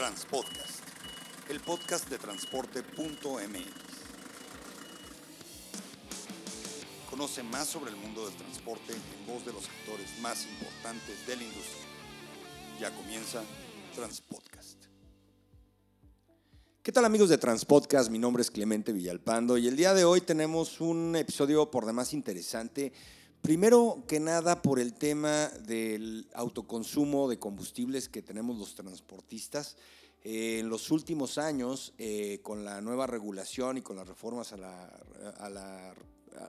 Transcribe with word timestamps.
Transpodcast, 0.00 0.80
el 1.50 1.60
podcast 1.60 2.08
de 2.08 2.16
transporte.mx. 2.16 3.66
Conoce 7.10 7.42
más 7.42 7.66
sobre 7.66 7.90
el 7.90 7.96
mundo 7.98 8.24
del 8.24 8.34
transporte 8.34 8.94
en 8.94 9.26
voz 9.26 9.44
de 9.44 9.52
los 9.52 9.68
actores 9.68 10.08
más 10.22 10.46
importantes 10.46 11.26
de 11.26 11.36
la 11.36 11.42
industria. 11.42 11.84
Ya 12.80 12.96
comienza 12.96 13.42
Transpodcast. 13.94 14.86
¿Qué 16.82 16.92
tal 16.92 17.04
amigos 17.04 17.28
de 17.28 17.36
Transpodcast? 17.36 18.08
Mi 18.08 18.18
nombre 18.18 18.40
es 18.40 18.50
Clemente 18.50 18.94
Villalpando 18.94 19.58
y 19.58 19.68
el 19.68 19.76
día 19.76 19.92
de 19.92 20.06
hoy 20.06 20.22
tenemos 20.22 20.80
un 20.80 21.14
episodio 21.14 21.70
por 21.70 21.84
demás 21.84 22.14
interesante. 22.14 22.94
Primero 23.42 24.04
que 24.06 24.20
nada 24.20 24.60
por 24.60 24.78
el 24.78 24.92
tema 24.92 25.48
del 25.66 26.28
autoconsumo 26.34 27.28
de 27.28 27.38
combustibles 27.38 28.08
que 28.08 28.20
tenemos 28.20 28.58
los 28.58 28.74
transportistas. 28.74 29.76
Eh, 30.22 30.58
en 30.60 30.68
los 30.68 30.90
últimos 30.90 31.38
años, 31.38 31.94
eh, 31.96 32.40
con 32.42 32.64
la 32.66 32.82
nueva 32.82 33.06
regulación 33.06 33.78
y 33.78 33.82
con 33.82 33.96
las 33.96 34.06
reformas 34.06 34.52
a 34.52 34.58
la, 34.58 34.86
a, 35.38 35.48
la, 35.48 35.94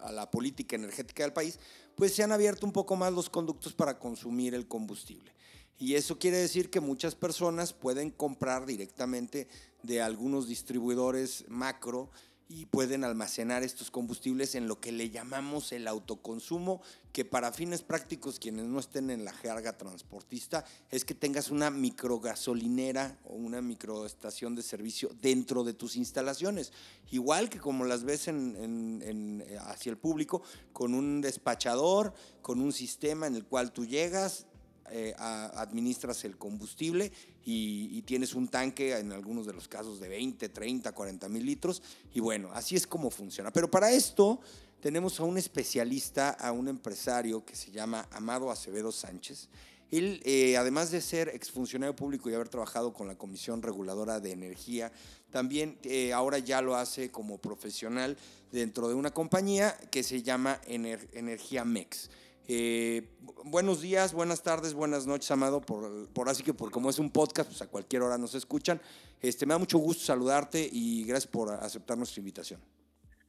a 0.02 0.12
la 0.12 0.30
política 0.30 0.76
energética 0.76 1.24
del 1.24 1.32
país, 1.32 1.60
pues 1.96 2.14
se 2.14 2.24
han 2.24 2.34
abierto 2.34 2.66
un 2.66 2.74
poco 2.74 2.98
más 2.98 3.14
los 3.14 3.30
conductos 3.30 3.74
para 3.74 3.98
consumir 3.98 4.54
el 4.54 4.68
combustible. 4.68 5.32
Y 5.80 5.96
eso 5.96 6.20
quiere 6.20 6.38
decir 6.38 6.70
que 6.70 6.82
muchas 6.82 7.16
personas 7.16 7.72
pueden 7.72 8.12
comprar 8.12 8.66
directamente 8.66 9.48
de 9.82 10.02
algunos 10.02 10.48
distribuidores 10.48 11.46
macro 11.48 12.12
y 12.54 12.66
pueden 12.66 13.06
almacenar 13.06 13.64
estos 13.64 13.92
combustibles 13.92 14.56
en 14.56 14.68
lo 14.68 14.82
que 14.82 14.92
le 14.92 15.10
llamamos 15.10 15.72
el 15.72 15.88
autoconsumo, 15.88 16.82
que 17.14 17.24
para 17.24 17.54
fines 17.54 17.82
prácticos, 17.82 18.40
quienes 18.40 18.66
no 18.66 18.78
estén 18.78 19.10
en 19.10 19.24
la 19.24 19.32
jerga 19.32 19.78
transportista, 19.78 20.66
es 20.90 21.06
que 21.06 21.16
tengas 21.16 21.50
una 21.50 21.70
microgasolinera 21.70 23.18
o 23.24 23.36
una 23.36 23.62
microestación 23.62 24.54
de 24.56 24.64
servicio 24.64 25.12
dentro 25.22 25.64
de 25.64 25.74
tus 25.74 25.96
instalaciones. 25.96 26.74
Igual 27.10 27.50
que 27.50 27.60
como 27.60 27.86
las 27.86 28.04
ves 28.04 28.28
en, 28.28 29.46
hacia 29.62 29.90
el 29.90 29.98
público, 29.98 30.42
con 30.74 30.94
un 30.94 31.22
despachador, 31.22 32.14
con 32.42 32.60
un 32.60 32.74
sistema 32.74 33.28
en 33.28 33.36
el 33.36 33.46
cual 33.46 33.72
tú 33.72 33.86
llegas, 33.86 34.46
eh, 34.92 35.14
administras 35.18 36.24
el 36.26 36.38
combustible 36.38 37.12
y, 37.46 38.02
tienes 38.04 38.36
un 38.36 38.48
tanque 38.48 38.98
en 38.98 39.12
algunos 39.12 39.46
de 39.46 39.54
los 39.54 39.68
casos 39.68 40.00
de 40.00 40.10
20, 40.10 40.50
30, 40.50 40.92
40 40.92 41.30
mil 41.30 41.46
litros. 41.46 41.82
Y 42.14 42.20
bueno, 42.20 42.50
así 42.54 42.76
es 42.76 42.86
como 42.86 43.10
funciona. 43.10 43.52
Pero 43.52 43.72
para 43.72 43.92
esto 43.92 44.40
tenemos 44.82 45.20
a 45.20 45.24
un 45.24 45.38
especialista, 45.38 46.32
a 46.32 46.52
un 46.52 46.68
empresario 46.68 47.46
que 47.46 47.56
se 47.56 47.72
llama 47.72 48.08
Amado 48.12 48.52
Acevedo 48.52 48.92
Sánchez. 48.92 49.48
Él, 49.92 50.22
eh, 50.24 50.56
además 50.58 50.90
de 50.92 51.02
ser 51.02 51.30
exfuncionario 51.30 51.96
público 51.96 52.30
y 52.30 52.34
haber 52.34 52.50
trabajado 52.50 52.94
con 52.94 53.08
la 53.08 53.18
Comisión 53.18 53.62
Reguladora 53.62 54.20
de 54.20 54.32
Energía, 54.32 54.92
también 55.32 55.78
eh, 55.84 56.14
ahora 56.14 56.40
ya 56.40 56.62
lo 56.62 56.76
hace 56.76 57.12
como 57.12 57.38
profesional 57.38 58.18
dentro 58.52 58.88
de 58.88 58.96
una 58.96 59.12
compañía 59.12 59.78
que 59.92 60.04
se 60.04 60.24
llama 60.24 60.60
Energía 60.66 61.66
Mex. 61.66 62.10
Eh, 62.48 63.04
buenos 63.46 63.82
días, 63.82 64.14
buenas 64.14 64.44
tardes, 64.44 64.74
buenas 64.74 65.08
noches, 65.08 65.30
Amado. 65.32 65.62
Por, 65.62 66.10
por 66.10 66.30
así 66.30 66.44
que 66.44 66.54
por 66.54 66.72
como 66.72 66.90
es 66.90 67.00
un 67.00 67.10
podcast, 67.12 67.50
pues 67.50 67.62
a 67.62 67.68
cualquier 67.68 68.02
hora 68.02 68.18
nos 68.18 68.36
escuchan. 68.36 68.80
Este, 69.22 69.46
me 69.46 69.54
da 69.54 69.60
mucho 69.60 69.78
gusto 69.78 70.04
saludarte 70.04 70.68
y 70.72 71.04
gracias 71.06 71.32
por 71.32 71.50
aceptar 71.52 71.98
nuestra 71.98 72.20
invitación. 72.20 72.60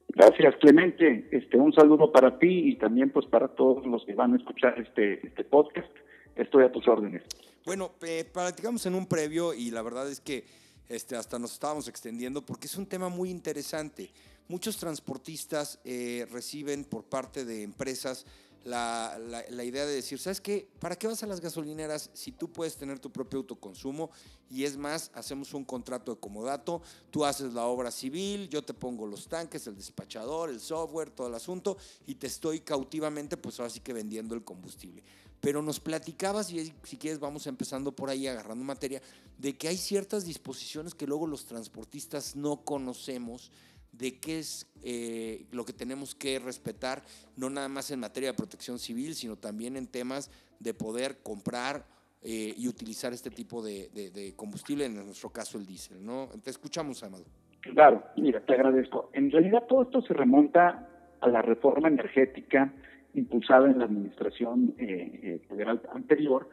Gracias, 0.09 0.55
Clemente. 0.61 1.27
Este, 1.31 1.57
un 1.57 1.73
saludo 1.73 2.11
para 2.11 2.37
ti 2.37 2.69
y 2.69 2.75
también 2.77 3.11
pues 3.11 3.25
para 3.25 3.47
todos 3.47 3.85
los 3.85 4.05
que 4.05 4.13
van 4.13 4.33
a 4.33 4.37
escuchar 4.37 4.79
este, 4.79 5.25
este 5.25 5.43
podcast. 5.43 5.91
Estoy 6.35 6.63
a 6.63 6.71
tus 6.71 6.87
órdenes. 6.87 7.23
Bueno, 7.65 7.93
eh, 8.05 8.25
platicamos 8.31 8.85
en 8.85 8.95
un 8.95 9.07
previo 9.07 9.53
y 9.53 9.71
la 9.71 9.81
verdad 9.81 10.09
es 10.09 10.19
que 10.19 10.43
este, 10.89 11.15
hasta 11.15 11.39
nos 11.39 11.53
estábamos 11.53 11.87
extendiendo 11.87 12.45
porque 12.45 12.67
es 12.67 12.75
un 12.77 12.85
tema 12.85 13.09
muy 13.09 13.29
interesante. 13.29 14.11
Muchos 14.47 14.77
transportistas 14.77 15.79
eh, 15.85 16.27
reciben 16.31 16.83
por 16.83 17.05
parte 17.05 17.45
de 17.45 17.63
empresas 17.63 18.25
la, 18.63 19.19
la, 19.49 19.63
idea 19.63 19.85
de 19.85 19.93
decir, 19.93 20.19
¿sabes 20.19 20.39
qué? 20.39 20.69
¿Para 20.79 20.95
qué 20.95 21.07
vas 21.07 21.21
a 21.21 21.27
las 21.27 21.41
gasolineras 21.41 22.09
si 22.13 22.31
tú 22.31 22.51
puedes 22.51 22.77
tener 22.77 22.99
tu 22.99 23.11
propio 23.11 23.39
autoconsumo? 23.39 24.09
Y 24.49 24.63
es 24.63 24.77
más, 24.77 25.11
hacemos 25.13 25.53
un 25.53 25.65
contrato 25.65 26.13
de 26.13 26.19
comodato, 26.19 26.81
tú 27.11 27.25
haces 27.25 27.53
la 27.53 27.65
obra 27.65 27.91
civil, 27.91 28.47
yo 28.49 28.63
te 28.63 28.73
pongo 28.73 29.05
los 29.05 29.27
tanques, 29.27 29.67
el 29.67 29.75
despachador, 29.75 30.49
el 30.49 30.61
software, 30.61 31.09
todo 31.09 31.27
el 31.27 31.35
asunto, 31.35 31.77
y 32.07 32.15
te 32.15 32.27
estoy 32.27 32.61
cautivamente, 32.61 33.35
pues 33.35 33.59
ahora 33.59 33.69
sí 33.69 33.81
que 33.81 33.91
vendiendo 33.91 34.33
el 34.33 34.43
combustible. 34.43 35.03
Pero 35.41 35.61
nos 35.61 35.81
platicabas, 35.81 36.51
y 36.51 36.73
si 36.83 36.97
quieres 36.97 37.19
vamos 37.19 37.47
empezando 37.47 37.93
por 37.93 38.09
ahí 38.09 38.27
agarrando 38.27 38.63
materia, 38.63 39.01
de 39.37 39.57
que 39.57 39.67
hay 39.67 39.77
ciertas 39.77 40.23
disposiciones 40.23 40.93
que 40.95 41.05
luego 41.05 41.27
los 41.27 41.45
transportistas 41.45 42.37
no 42.37 42.63
conocemos 42.63 43.51
de 43.93 44.19
qué 44.19 44.39
es 44.39 44.67
eh, 44.83 45.45
lo 45.51 45.63
que 45.63 45.73
tenemos 45.73 46.15
que 46.15 46.39
respetar, 46.39 47.03
no 47.37 47.49
nada 47.49 47.69
más 47.69 47.91
en 47.91 47.99
materia 47.99 48.31
de 48.31 48.35
protección 48.35 48.79
civil, 48.79 49.15
sino 49.15 49.37
también 49.37 49.77
en 49.77 49.87
temas 49.87 50.29
de 50.59 50.73
poder 50.73 51.19
comprar 51.23 51.85
eh, 52.21 52.53
y 52.57 52.67
utilizar 52.67 53.13
este 53.13 53.29
tipo 53.29 53.63
de, 53.63 54.33
combustible, 54.35 54.85
en 54.85 54.95
nuestro 54.95 55.29
caso 55.29 55.57
el 55.57 55.65
diésel, 55.65 56.03
¿no? 56.05 56.29
Te 56.43 56.49
escuchamos, 56.49 57.03
Amado. 57.03 57.25
Claro, 57.61 58.03
mira, 58.17 58.41
te 58.41 58.53
agradezco. 58.53 59.09
En 59.13 59.31
realidad 59.31 59.63
todo 59.67 59.83
esto 59.83 60.01
se 60.01 60.13
remonta 60.13 60.89
a 61.21 61.27
la 61.29 61.41
reforma 61.41 61.87
energética 61.87 62.73
impulsada 63.13 63.69
en 63.69 63.79
la 63.79 63.85
administración 63.85 64.73
eh, 64.77 65.39
federal 65.47 65.81
anterior, 65.93 66.49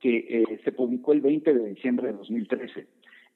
que 0.00 0.60
se 0.62 0.70
publicó 0.70 1.12
el 1.12 1.20
20 1.20 1.52
de 1.52 1.68
diciembre 1.70 2.06
de 2.06 2.12
2013 2.12 2.86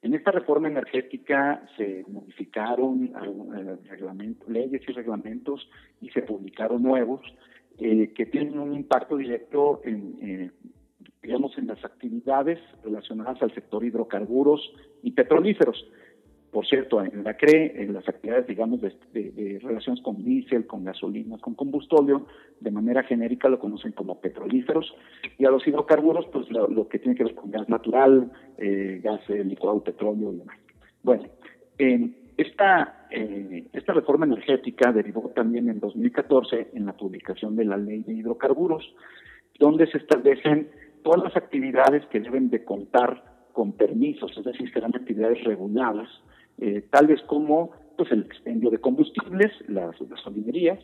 en 0.02 0.14
esta 0.14 0.32
reforma 0.32 0.68
energética 0.68 1.62
se 1.76 2.04
modificaron 2.08 3.12
eh, 3.14 4.34
leyes 4.48 4.82
y 4.86 4.92
reglamentos 4.92 5.70
y 6.00 6.10
se 6.10 6.22
publicaron 6.22 6.82
nuevos 6.82 7.20
eh, 7.78 8.12
que 8.12 8.26
tienen 8.26 8.58
un 8.58 8.74
impacto 8.74 9.16
directo 9.16 9.80
en, 9.84 10.18
eh, 10.20 10.50
digamos, 11.22 11.56
en 11.56 11.68
las 11.68 11.84
actividades 11.84 12.58
relacionadas 12.84 13.41
al 13.42 13.54
sector 13.54 13.84
hidrocarburos 13.84 14.60
y 15.04 15.12
petrolíferos. 15.12 15.88
Por 16.52 16.66
cierto, 16.66 17.02
en 17.02 17.24
la 17.24 17.34
CRE, 17.34 17.82
en 17.82 17.94
las 17.94 18.06
actividades, 18.06 18.46
digamos, 18.46 18.82
de, 18.82 19.58
relaciones 19.62 20.02
con 20.02 20.22
diésel, 20.22 20.66
con 20.66 20.84
gasolina, 20.84 21.38
con 21.38 21.54
combustóleo, 21.54 22.26
de 22.60 22.70
manera 22.70 23.02
genérica 23.04 23.48
lo 23.48 23.58
conocen 23.58 23.92
como 23.92 24.20
petrolíferos, 24.20 24.94
y 25.38 25.46
a 25.46 25.50
los 25.50 25.66
hidrocarburos, 25.66 26.26
pues 26.30 26.50
lo, 26.50 26.88
que 26.88 26.98
tiene 26.98 27.16
que 27.16 27.24
ver 27.24 27.34
con 27.34 27.50
gas 27.50 27.70
natural, 27.70 28.30
eh, 28.58 29.00
gas 29.02 29.22
eh, 29.30 29.42
licuado, 29.42 29.82
petróleo 29.82 30.30
y 30.30 30.36
demás. 30.41 30.58
Bueno, 31.02 31.24
esta, 32.36 33.06
eh, 33.10 33.64
esta 33.72 33.94
reforma 33.94 34.26
energética 34.26 34.92
derivó 34.92 35.32
también 35.34 35.70
en 35.70 35.80
2014 35.80 36.72
en 36.74 36.84
la 36.84 36.92
publicación 36.92 37.56
de 37.56 37.64
la 37.64 37.78
ley 37.78 38.02
de 38.02 38.12
hidrocarburos, 38.12 38.94
donde 39.58 39.86
se 39.86 39.96
establecen 39.96 40.68
todas 41.02 41.22
las 41.22 41.34
actividades 41.34 42.04
que 42.08 42.20
deben 42.20 42.50
de 42.50 42.62
contar 42.62 43.48
con 43.54 43.72
permisos, 43.72 44.36
es 44.36 44.44
decir, 44.44 44.70
serán 44.70 44.94
actividades 44.94 45.42
reguladas, 45.44 46.08
eh, 46.58 46.84
tales 46.90 47.20
como 47.22 47.70
pues 47.96 48.10
el 48.12 48.22
expendio 48.22 48.70
de 48.70 48.78
combustibles, 48.78 49.52
las 49.68 49.96
gasolinerías, 50.00 50.78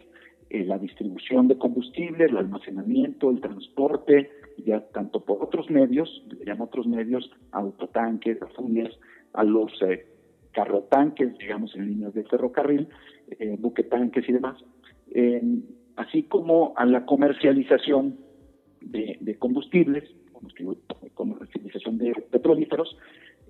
eh, 0.51 0.65
la 0.65 0.79
distribución 0.79 1.47
de 1.47 1.59
combustibles, 1.59 2.31
el 2.31 2.39
almacenamiento, 2.39 3.31
el 3.31 3.41
transporte, 3.41 4.31
ya 4.65 4.81
tanto 4.81 5.21
por 5.21 5.43
otros 5.43 5.69
medios, 5.69 6.25
llamo 6.45 6.65
otros 6.65 6.87
medios, 6.87 7.31
autotanques, 7.53 8.41
gasolineras, 8.41 8.99
a 9.35 9.45
los 9.45 9.71
eh, 9.83 10.07
carrotanques, 10.53 11.37
digamos, 11.37 11.75
en 11.77 11.89
líneas 11.89 12.15
de 12.15 12.25
ferrocarril, 12.25 12.89
eh, 13.39 13.57
buquetanques 13.59 14.27
y 14.27 14.33
demás, 14.33 14.57
así 15.97 16.23
como 16.23 16.73
a 16.77 16.87
la 16.87 17.05
comercialización 17.05 18.17
de, 18.81 19.19
de 19.21 19.35
combustibles, 19.37 20.05
comercialización 21.15 21.99
de 21.99 22.13
petrolíferos, 22.31 22.97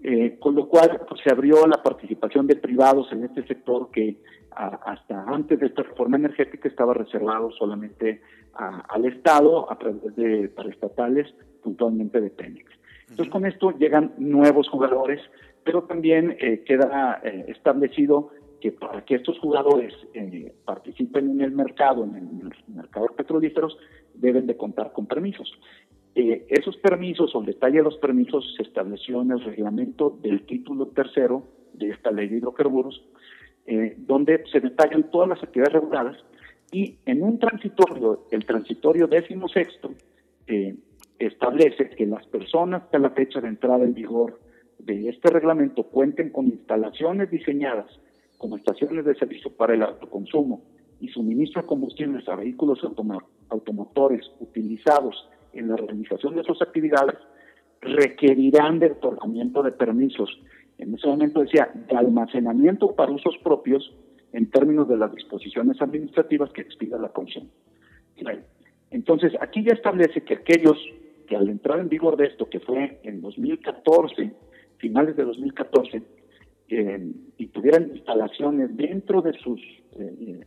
eh, 0.02 0.36
con 0.38 0.54
lo 0.54 0.68
cual 0.68 1.00
pues, 1.08 1.20
se 1.22 1.30
abrió 1.30 1.66
la 1.66 1.82
participación 1.82 2.46
de 2.46 2.56
privados 2.56 3.10
en 3.12 3.24
este 3.24 3.46
sector 3.46 3.90
que 3.90 4.16
hasta 4.50 5.22
antes 5.24 5.60
de 5.60 5.66
esta 5.66 5.82
reforma 5.82 6.16
energética 6.16 6.68
estaba 6.68 6.92
reservado 6.92 7.50
solamente 7.52 8.20
al 8.54 9.04
Estado 9.04 9.70
a 9.70 9.78
través 9.78 10.16
de 10.16 10.48
paraestatales, 10.48 11.32
puntualmente 11.62 12.20
de 12.20 12.30
Pemex. 12.30 12.66
Entonces 13.02 13.28
con 13.30 13.46
esto 13.46 13.70
llegan 13.78 14.14
nuevos 14.18 14.68
jugadores, 14.68 15.20
pero 15.62 15.84
también 15.84 16.36
eh, 16.40 16.64
queda 16.66 17.20
eh, 17.22 17.44
establecido 17.48 18.30
que 18.60 18.72
para 18.72 19.04
que 19.04 19.14
estos 19.14 19.38
jugadores 19.38 19.94
participen 20.64 21.30
en 21.30 21.40
el 21.42 21.52
mercado, 21.52 22.02
en 22.02 22.16
el 22.16 22.74
mercado 22.74 23.06
de 23.06 23.14
petrolíferos, 23.14 23.78
deben 24.14 24.48
de 24.48 24.56
contar 24.56 24.92
con 24.92 25.06
permisos. 25.06 25.48
Eh, 26.20 26.47
esos 26.49 26.76
permisos 26.79 27.32
o 27.32 27.38
el 27.38 27.47
detalle 27.47 27.76
de 27.76 27.85
los 27.85 27.97
permisos 27.99 28.44
se 28.56 28.65
estableció 28.65 29.23
en 29.23 29.31
el 29.31 29.41
reglamento 29.41 30.19
del 30.20 30.44
título 30.47 30.88
tercero 30.88 31.44
de 31.75 31.91
esta 31.91 32.11
ley 32.11 32.26
de 32.26 32.38
hidrocarburos, 32.38 33.09
eh, 33.67 33.94
donde 33.99 34.43
se 34.50 34.59
detallan 34.59 35.12
todas 35.12 35.29
las 35.29 35.41
actividades 35.41 35.75
reguladas 35.75 36.17
y 36.73 36.97
en 37.06 37.23
un 37.23 37.38
transitorio, 37.38 38.26
el 38.32 38.44
transitorio 38.44 39.06
décimo 39.06 39.47
sexto, 39.47 39.93
eh, 40.49 40.75
establece 41.20 41.91
que 41.91 42.05
las 42.05 42.26
personas 42.26 42.82
que 42.91 42.97
a 42.97 43.00
la 43.00 43.11
fecha 43.11 43.41
de 43.41 43.47
entrada 43.47 43.85
en 43.85 43.94
vigor 43.94 44.41
de 44.81 45.11
este 45.11 45.31
reglamento 45.31 45.85
cuenten 45.85 46.31
con 46.31 46.47
instalaciones 46.47 47.31
diseñadas 47.31 47.87
como 48.38 48.56
estaciones 48.56 49.05
de 49.05 49.15
servicio 49.15 49.53
para 49.53 49.75
el 49.75 49.85
autoconsumo 49.85 50.65
y 51.00 51.11
suministro 51.11 51.62
de 51.62 51.69
combustibles 51.69 52.29
a 52.29 52.35
vehículos 52.35 52.81
automotores 53.50 54.29
utilizados 54.41 55.29
en 55.52 55.68
la 55.68 55.76
realización 55.76 56.36
de 56.36 56.44
sus 56.44 56.60
actividades, 56.62 57.16
requerirán 57.80 58.78
de 58.78 58.92
otorgamiento 58.92 59.62
de 59.62 59.72
permisos. 59.72 60.30
En 60.78 60.94
ese 60.94 61.06
momento 61.06 61.40
decía, 61.40 61.70
de 61.74 61.96
almacenamiento 61.96 62.94
para 62.94 63.12
usos 63.12 63.36
propios 63.42 63.94
en 64.32 64.50
términos 64.50 64.88
de 64.88 64.96
las 64.96 65.14
disposiciones 65.14 65.80
administrativas 65.80 66.50
que 66.52 66.62
expida 66.62 66.98
la 66.98 67.08
Comisión. 67.08 67.50
Entonces, 68.90 69.32
aquí 69.40 69.62
ya 69.62 69.72
establece 69.72 70.22
que 70.22 70.34
aquellos 70.34 70.76
que 71.26 71.36
al 71.36 71.48
entrar 71.48 71.78
en 71.78 71.88
vigor 71.88 72.16
de 72.16 72.26
esto, 72.26 72.48
que 72.48 72.58
fue 72.60 73.00
en 73.02 73.20
2014, 73.20 74.32
finales 74.78 75.16
de 75.16 75.24
2014, 75.24 76.02
eh, 76.70 77.12
y 77.36 77.46
tuvieran 77.48 77.90
instalaciones 77.94 78.76
dentro 78.76 79.22
de 79.22 79.32
sus 79.34 79.60
eh, 79.98 80.44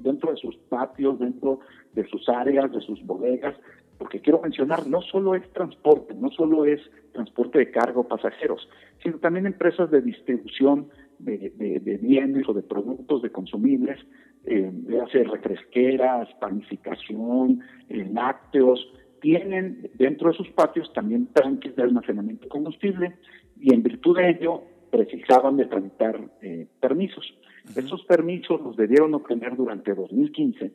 dentro 0.00 0.30
de 0.30 0.36
sus 0.38 0.56
patios, 0.68 1.18
dentro 1.18 1.60
de 1.92 2.06
sus 2.08 2.26
áreas, 2.28 2.72
de 2.72 2.80
sus 2.80 3.04
bodegas, 3.04 3.54
porque 4.00 4.20
quiero 4.20 4.40
mencionar, 4.40 4.86
no 4.86 5.02
solo 5.02 5.34
es 5.34 5.46
transporte, 5.52 6.14
no 6.14 6.30
solo 6.30 6.64
es 6.64 6.80
transporte 7.12 7.58
de 7.58 7.70
carga 7.70 8.00
o 8.00 8.08
pasajeros, 8.08 8.66
sino 9.02 9.18
también 9.18 9.44
empresas 9.44 9.90
de 9.90 10.00
distribución 10.00 10.88
de, 11.18 11.98
bienes 12.00 12.48
o 12.48 12.54
de 12.54 12.62
productos, 12.62 13.20
de 13.20 13.30
consumibles, 13.30 13.98
eh, 14.46 14.70
de 14.72 15.00
hacer 15.02 15.28
refresqueras, 15.28 16.30
panificación, 16.40 17.60
eh, 17.90 18.08
lácteos, 18.10 18.80
tienen 19.20 19.90
dentro 19.98 20.30
de 20.30 20.36
sus 20.38 20.48
patios 20.48 20.90
también 20.94 21.26
tanques 21.34 21.76
de 21.76 21.82
almacenamiento 21.82 22.44
de 22.44 22.48
combustible 22.48 23.16
y 23.60 23.74
en 23.74 23.82
virtud 23.82 24.16
de 24.16 24.30
ello 24.30 24.62
precisaban 24.90 25.58
de 25.58 25.66
tramitar 25.66 26.18
eh, 26.40 26.66
permisos. 26.80 27.34
Esos 27.76 28.02
permisos 28.06 28.62
los 28.62 28.78
debieron 28.78 29.12
obtener 29.12 29.56
durante 29.56 29.94
2015 29.94 30.72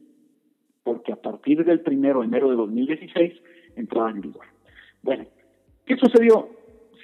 porque 0.86 1.12
a 1.12 1.16
partir 1.16 1.66
del 1.66 1.82
primero 1.82 2.22
de 2.22 2.28
enero 2.28 2.50
de 2.50 2.56
2016 2.56 3.34
entraban 3.76 4.18
en 4.18 4.22
vigor. 4.22 4.46
Bueno, 5.02 5.26
¿qué 5.86 5.98
sucedió? 5.98 6.48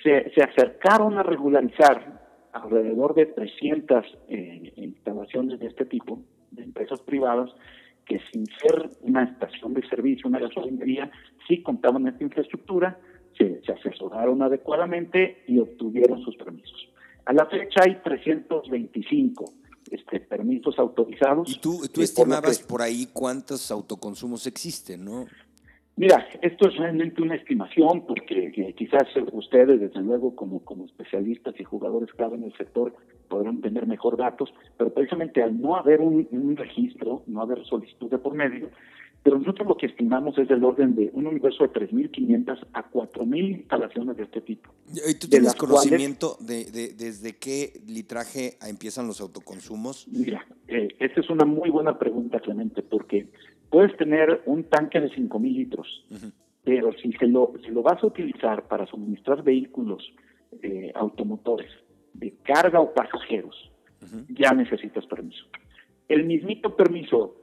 Se, 0.04 0.32
se 0.32 0.44
acercaron 0.44 1.18
a 1.18 1.24
regularizar 1.24 2.22
alrededor 2.54 3.16
de 3.16 3.26
300 3.26 4.06
eh, 4.30 4.72
instalaciones 4.76 5.60
de 5.60 5.66
este 5.66 5.86
tipo, 5.86 6.22
de 6.52 6.64
empresas 6.64 7.02
privadas, 7.02 7.50
que 8.06 8.20
sin 8.32 8.46
ser 8.46 8.90
una 9.02 9.24
estación 9.24 9.74
de 9.74 9.88
servicio, 9.88 10.30
una 10.30 10.40
gasolinería, 10.40 11.10
sí 11.48 11.64
contaban 11.64 12.08
esta 12.08 12.24
infraestructura, 12.24 13.00
se, 13.36 13.62
se 13.64 13.72
asesoraron 13.72 14.44
adecuadamente 14.44 15.44
y 15.48 15.58
obtuvieron 15.58 16.22
sus 16.22 16.36
permisos. 16.36 16.90
A 17.26 17.34
la 17.34 17.48
fecha 17.48 17.82
hay 17.84 17.96
325 18.04 19.46
este, 19.90 20.20
permisos 20.20 20.78
autorizados. 20.78 21.50
Y 21.50 21.60
tú, 21.60 21.82
tú 21.92 22.02
estimabas 22.02 22.60
por, 22.60 22.82
ahí 22.82 23.08
cuántos 23.12 23.72
autoconsumos 23.72 24.46
existen, 24.48 25.04
¿no? 25.06 25.26
Mira, 25.98 26.26
esto 26.42 26.70
es 26.70 26.78
realmente 26.78 27.22
una 27.22 27.36
estimación 27.36 28.06
porque 28.08 28.74
quizás 28.78 29.08
ustedes, 29.34 29.80
desde 29.80 30.02
luego, 30.02 30.36
como, 30.36 30.64
como 30.64 30.86
especialistas 30.86 31.54
y 31.60 31.64
jugadores 31.64 32.12
clave 32.14 32.38
en 32.38 32.46
el 32.46 32.58
sector, 32.58 32.96
podrán 33.28 33.62
tener 33.62 33.86
mejor 33.88 34.18
datos, 34.18 34.54
pero 34.78 34.94
precisamente 34.94 35.44
al 35.44 35.60
no 35.60 35.76
haber 35.76 36.02
un, 36.02 36.28
un 36.32 36.56
registro, 36.56 37.24
no 37.28 37.42
haber 37.42 37.64
solicitud 37.66 38.10
de 38.10 38.18
por 38.18 38.34
medio, 38.34 38.70
pero 39.24 39.38
nosotros 39.38 39.68
lo 39.68 39.78
que 39.78 39.86
estimamos 39.86 40.38
es 40.38 40.48
del 40.48 40.64
orden 40.64 40.96
de 40.96 41.12
un 41.14 41.28
universo 41.28 41.64
de 41.64 41.70
3.500 41.72 42.68
a 42.74 42.90
4.000 42.90 43.58
instalaciones 43.60 44.18
de 44.18 44.24
este 44.24 44.42
tipo. 44.42 44.72
¿Y 44.88 45.14
tú 45.16 45.28
tienes 45.28 45.54
conocimiento 45.54 46.38
de, 46.40 46.94
desde 46.98 47.38
qué 47.38 47.74
litraje 47.88 48.58
empiezan 48.68 49.06
los 49.06 49.22
autoconsumos? 49.22 50.08
Mira, 50.08 50.46
eh, 50.68 50.88
esta 51.00 51.20
es 51.20 51.30
una 51.30 51.46
muy 51.46 51.70
buena 51.70 52.00
pregunta, 52.00 52.40
Clemente, 52.40 52.82
porque 52.82 53.28
puedes 53.70 53.96
tener 53.98 54.42
un 54.48 54.64
tanque 54.64 55.00
de 55.00 55.12
5.000 55.12 55.54
litros, 55.54 56.06
pero 56.64 56.92
si, 56.94 57.12
se 57.14 57.28
lo, 57.28 57.54
si 57.64 57.70
lo 57.70 57.84
vas 57.84 58.04
a 58.04 58.08
utilizar 58.08 58.68
para 58.68 58.88
suministrar 58.88 59.44
vehículos 59.44 60.04
eh, 60.64 60.92
automotores 60.96 61.70
de 62.14 62.34
carga 62.44 62.80
o 62.80 62.94
pasajeros, 62.94 63.56
ya 64.30 64.52
necesitas 64.54 65.06
permiso. 65.06 65.46
El 66.10 66.26
mismito 66.26 66.76
permiso 66.76 67.36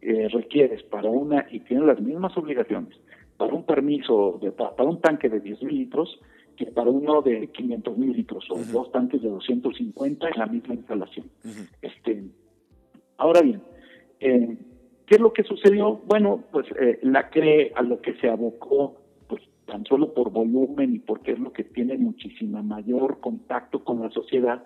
eh, 0.00 0.28
requieres 0.28 0.82
para 0.84 1.10
una, 1.10 1.46
y 1.50 1.60
tiene 1.60 1.84
las 1.84 2.00
mismas 2.00 2.36
obligaciones, 2.36 2.96
para 3.36 3.52
un 3.52 3.64
permiso, 3.64 4.38
de, 4.40 4.52
para 4.52 4.84
un 4.84 5.00
tanque 5.00 5.28
de 5.28 5.40
10 5.40 5.62
mil 5.64 5.78
litros, 5.78 6.20
que 6.56 6.66
para 6.66 6.90
uno 6.90 7.22
de 7.22 7.48
500 7.48 7.98
mil 7.98 8.12
litros, 8.12 8.48
o 8.50 8.58
dos 8.72 8.92
tanques 8.92 9.22
de 9.22 9.28
250 9.28 10.28
en 10.28 10.38
la 10.38 10.46
misma 10.46 10.74
instalación. 10.74 11.26
este, 11.82 12.24
ahora 13.16 13.42
bien, 13.42 13.62
eh, 14.20 14.56
¿qué 15.06 15.14
es 15.16 15.20
lo 15.20 15.32
que 15.32 15.42
sucedió? 15.42 16.00
Bueno, 16.06 16.44
pues 16.52 16.66
eh, 16.80 16.98
la 17.02 17.28
CRE 17.30 17.72
a 17.74 17.82
lo 17.82 18.00
que 18.00 18.14
se 18.14 18.28
abocó, 18.28 18.96
pues 19.28 19.42
tan 19.66 19.84
solo 19.84 20.14
por 20.14 20.30
volumen 20.30 20.94
y 20.94 20.98
porque 20.98 21.32
es 21.32 21.38
lo 21.38 21.52
que 21.52 21.64
tiene 21.64 21.96
muchísima 21.96 22.62
mayor 22.62 23.20
contacto 23.20 23.84
con 23.84 24.00
la 24.00 24.10
sociedad, 24.10 24.62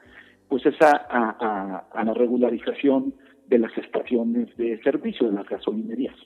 pues 0.48 0.66
es 0.66 0.76
a 0.80 2.04
la 2.04 2.14
regularización 2.14 3.14
de 3.46 3.58
las 3.58 3.76
estaciones 3.76 4.56
de 4.56 4.80
servicio, 4.82 5.28
de 5.28 5.34
las 5.34 5.48
gasolinerías. 5.48 6.16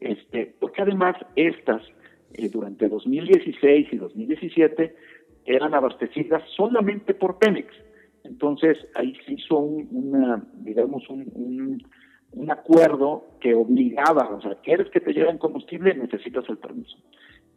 Este, 0.00 0.54
porque 0.58 0.82
además 0.82 1.16
estas, 1.34 1.82
eh, 2.34 2.48
durante 2.48 2.88
2016 2.88 3.88
y 3.92 3.96
2017, 3.96 4.94
eran 5.46 5.74
abastecidas 5.74 6.42
solamente 6.56 7.14
por 7.14 7.38
Pemex. 7.38 7.68
Entonces 8.24 8.78
ahí 8.94 9.14
se 9.24 9.34
hizo 9.34 9.58
un, 9.58 9.88
una, 9.92 10.44
digamos, 10.54 11.08
un, 11.08 11.80
un, 12.32 12.50
acuerdo 12.50 13.24
que 13.40 13.54
obligaba, 13.54 14.28
o 14.30 14.40
sea, 14.40 14.56
quieres 14.62 14.90
que 14.90 15.00
te 15.00 15.12
lleven 15.12 15.38
combustible, 15.38 15.94
necesitas 15.94 16.44
el 16.48 16.58
permiso. 16.58 16.96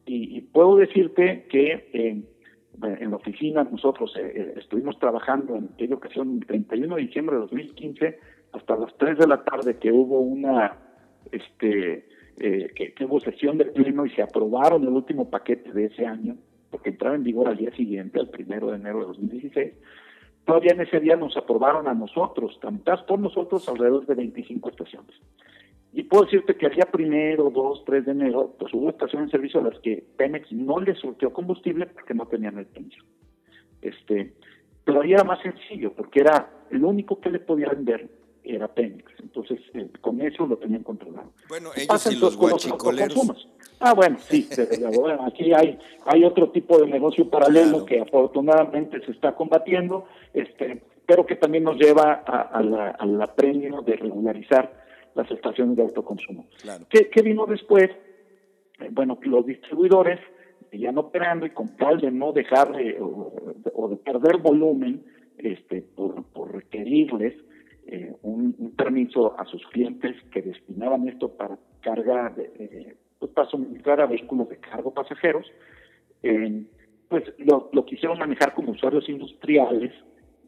Y, 0.05 0.41
puedo 0.41 0.77
decirte 0.77 1.45
que 1.51 1.89
eh, 1.93 2.23
en 2.81 3.11
la 3.11 3.15
oficina 3.15 3.63
nosotros 3.63 4.15
eh, 4.17 4.55
estuvimos 4.57 4.97
trabajando 4.97 5.55
en 5.55 5.69
aquella 5.73 5.95
ocasión, 5.95 6.39
el 6.39 6.45
31 6.47 6.95
de 6.95 7.01
diciembre 7.01 7.35
de 7.35 7.41
2015, 7.41 8.19
hasta 8.51 8.75
las 8.75 8.95
3 8.97 9.17
de 9.17 9.27
la 9.27 9.43
tarde 9.43 9.77
que 9.77 9.91
hubo 9.91 10.19
una, 10.19 10.77
este, 11.31 12.07
eh, 12.39 12.71
que, 12.75 13.05
hubo 13.05 13.19
sesión 13.19 13.57
de 13.57 13.65
pleno 13.65 14.05
y 14.05 14.09
se 14.11 14.21
aprobaron 14.21 14.83
el 14.83 14.89
último 14.89 15.29
paquete 15.29 15.71
de 15.71 15.85
ese 15.85 16.05
año, 16.05 16.37
porque 16.71 16.89
entraba 16.89 17.15
en 17.15 17.23
vigor 17.23 17.47
al 17.47 17.57
día 17.57 17.71
siguiente, 17.75 18.19
el 18.19 18.29
primero 18.29 18.67
de 18.67 18.77
enero 18.77 18.99
de 18.99 19.05
2016, 19.07 19.73
todavía 20.45 20.73
en 20.73 20.81
ese 20.81 20.99
día 20.99 21.15
nos 21.15 21.35
aprobaron 21.37 21.87
a 21.87 21.93
nosotros, 21.93 22.57
tramitadas 22.59 23.03
por 23.03 23.19
nosotros, 23.19 23.67
alrededor 23.67 24.05
de 24.05 24.15
25 24.15 24.69
estaciones. 24.69 25.15
Y 25.91 26.03
puedo 26.03 26.25
decirte 26.25 26.55
que 26.55 26.67
al 26.67 26.75
día 26.75 26.85
primero, 26.85 27.49
2, 27.49 27.83
3 27.85 28.05
de 28.05 28.11
enero, 28.11 28.55
pues 28.59 28.73
hubo 28.73 28.89
estaciones 28.89 29.27
de 29.27 29.37
servicio 29.37 29.59
a 29.59 29.63
las 29.63 29.79
que 29.79 30.03
Pemex 30.17 30.51
no 30.51 30.79
les 30.79 30.99
surtió 30.99 31.33
combustible 31.33 31.87
porque 31.87 32.13
no 32.13 32.27
tenían 32.27 32.59
el 32.59 32.67
permiso. 32.67 33.03
Este, 33.81 34.33
pero 34.85 35.01
ahí 35.01 35.13
era 35.13 35.23
más 35.23 35.41
sencillo, 35.41 35.93
porque 35.93 36.19
era 36.21 36.49
el 36.69 36.83
único 36.83 37.19
que 37.19 37.31
le 37.31 37.39
podía 37.39 37.69
vender 37.69 38.07
era 38.43 38.67
Pemex. 38.67 39.11
Entonces, 39.19 39.59
eh, 39.73 39.89
con 40.01 40.21
eso 40.21 40.45
lo 40.45 40.57
tenían 40.57 40.83
controlado. 40.83 41.31
Bueno, 41.47 41.69
ellos 41.75 42.11
y 42.11 42.15
los 42.15 42.37
guachicoleros. 42.37 43.47
Ah, 43.79 43.93
bueno, 43.93 44.17
sí, 44.19 44.49
aquí 45.25 45.53
hay, 45.53 45.79
hay 46.05 46.25
otro 46.25 46.51
tipo 46.51 46.77
de 46.79 46.87
negocio 46.87 47.29
paralelo 47.29 47.85
que 47.85 48.01
afortunadamente 48.01 48.99
se 49.05 49.11
está 49.11 49.35
combatiendo, 49.35 50.05
este, 50.33 50.83
pero 51.05 51.25
que 51.25 51.37
también 51.37 51.63
nos 51.63 51.77
lleva 51.77 52.11
a, 52.13 52.61
la, 52.61 52.89
a 52.89 53.35
premio 53.35 53.81
de 53.81 53.95
regularizar 53.95 54.83
las 55.15 55.31
estaciones 55.31 55.77
de 55.77 55.83
autoconsumo. 55.83 56.47
Claro. 56.61 56.85
¿Qué, 56.89 57.21
vino 57.21 57.45
después? 57.45 57.89
Eh, 58.79 58.89
bueno, 58.91 59.17
los 59.21 59.45
distribuidores 59.45 60.19
ya 60.73 60.91
no 60.91 61.01
operando 61.01 61.45
y 61.45 61.51
con 61.51 61.75
tal 61.77 62.01
de 62.01 62.11
no 62.11 62.33
dejar 62.33 62.71
o, 62.99 63.87
de 63.89 63.95
perder 63.95 64.37
volumen 64.37 65.03
este, 65.37 65.81
por, 65.81 66.25
por 66.25 66.53
requerirles 66.53 67.33
eh, 68.49 68.55
un, 68.57 68.71
permiso 68.75 69.39
a 69.39 69.45
sus 69.45 69.65
clientes 69.67 70.15
que 70.31 70.41
destinaban 70.41 71.07
esto 71.07 71.29
para 71.29 71.57
carga, 71.81 72.29
de, 72.29 72.95
pues 73.17 73.31
para 73.31 73.49
suministrar 73.49 74.01
a 74.01 74.07
vehículos 74.07 74.49
de 74.49 74.57
cargo 74.57 74.93
pasajeros, 74.93 75.45
pues 77.07 77.23
lo, 77.37 77.69
lo 77.71 77.85
quisieron 77.85 78.19
manejar 78.19 78.53
como 78.53 78.71
usuarios 78.71 79.07
industriales 79.09 79.91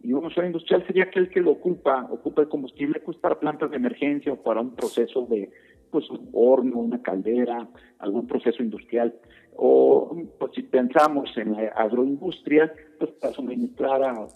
y 0.03 0.13
un 0.13 0.25
usuario 0.25 0.48
industrial 0.48 0.86
sería 0.88 1.03
aquel 1.05 1.29
que 1.29 1.41
lo 1.41 1.51
ocupa, 1.51 2.08
ocupa 2.10 2.41
el 2.41 2.50
combustible 2.50 3.00
pues 3.01 3.17
para 3.17 3.39
plantas 3.39 3.70
de 3.70 3.77
emergencia 3.77 4.34
o 4.34 4.38
para 4.38 4.62
un 4.62 4.75
proceso 4.75 5.25
de 5.29 5.51
pues 5.91 6.10
un 6.10 6.29
horno, 6.34 6.79
una 6.79 7.01
caldera, 7.01 7.67
algún 8.00 8.25
proceso 8.25 8.63
industrial. 8.63 9.13
O 9.58 10.15
pues 10.39 10.53
si 10.55 10.63
pensamos 10.63 11.29
en 11.38 11.53
la 11.53 11.67
agroindustria, 11.75 12.74
pues 12.98 13.12
para 13.12 13.34
suministrar 13.34 14.01
a, 14.03 14.27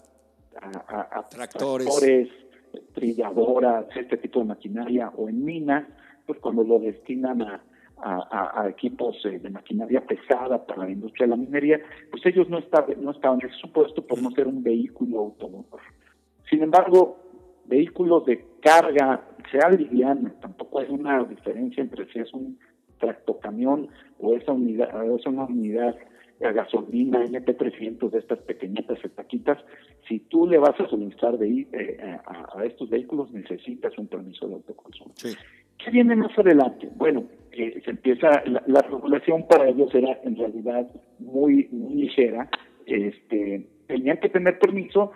a, 1.18 1.28
tractores 1.28 2.28
trilladoras, 2.94 3.86
este 3.96 4.16
tipo 4.16 4.40
de 4.40 4.46
maquinaria, 4.46 5.10
o 5.16 5.28
en 5.28 5.44
minas, 5.44 5.86
pues 6.26 6.38
cuando 6.40 6.64
lo 6.64 6.78
destinan 6.78 7.42
a, 7.42 7.62
a, 7.98 8.68
equipos 8.68 9.16
eh, 9.24 9.38
de 9.38 9.50
maquinaria 9.50 10.04
pesada 10.04 10.64
para 10.66 10.84
la 10.84 10.90
industria 10.90 11.26
de 11.26 11.30
la 11.30 11.36
minería, 11.36 11.80
pues 12.10 12.24
ellos 12.26 12.48
no, 12.48 12.58
estaban, 12.58 13.02
no 13.02 13.12
estaban 13.12 13.40
supuesto 13.60 14.06
por 14.06 14.22
no 14.22 14.30
ser 14.32 14.46
un 14.46 14.62
vehículo 14.62 15.18
automotor. 15.20 15.80
Sin 16.50 16.62
embargo, 16.62 17.18
vehículos 17.64 18.24
de 18.26 18.44
carga, 18.60 19.22
sea 19.50 19.70
liviano, 19.70 20.32
tampoco 20.40 20.80
hay 20.80 20.86
una 20.90 21.24
diferencia 21.24 21.82
entre 21.82 22.06
si 22.12 22.18
es 22.18 22.32
un 22.34 22.58
tractocamión 22.98 23.88
o 24.18 24.34
esa 24.34 24.52
unidad, 24.52 25.08
o 25.08 25.16
es 25.16 25.26
una 25.26 25.44
unidad 25.44 25.96
a 26.44 26.52
gasolina 26.52 27.24
MP300 27.24 28.10
de 28.10 28.18
estas 28.18 28.38
pequeñitas 28.40 29.02
etaquitas, 29.02 29.58
si 29.85 29.85
tú 30.36 30.46
le 30.46 30.58
vas 30.58 30.78
a 30.78 30.86
suministrar 30.86 31.38
de, 31.38 31.66
eh, 31.72 32.18
a, 32.26 32.62
estos 32.66 32.90
vehículos 32.90 33.32
necesitas 33.32 33.96
un 33.96 34.06
permiso 34.06 34.46
de 34.46 34.56
autoconsumo. 34.56 35.14
¿Qué 35.22 35.90
viene 35.90 36.14
más 36.14 36.38
adelante? 36.38 36.90
Bueno, 36.94 37.24
eh, 37.52 37.80
se 37.82 37.92
empieza, 37.92 38.42
la, 38.44 38.82
regulación 38.82 39.48
para 39.48 39.66
ellos 39.66 39.94
era 39.94 40.20
en 40.24 40.36
realidad 40.36 40.90
muy, 41.20 41.68
muy 41.72 42.02
ligera, 42.02 42.50
este, 42.84 43.66
tenían 43.86 44.18
que 44.18 44.28
tener 44.28 44.58
permiso, 44.58 45.12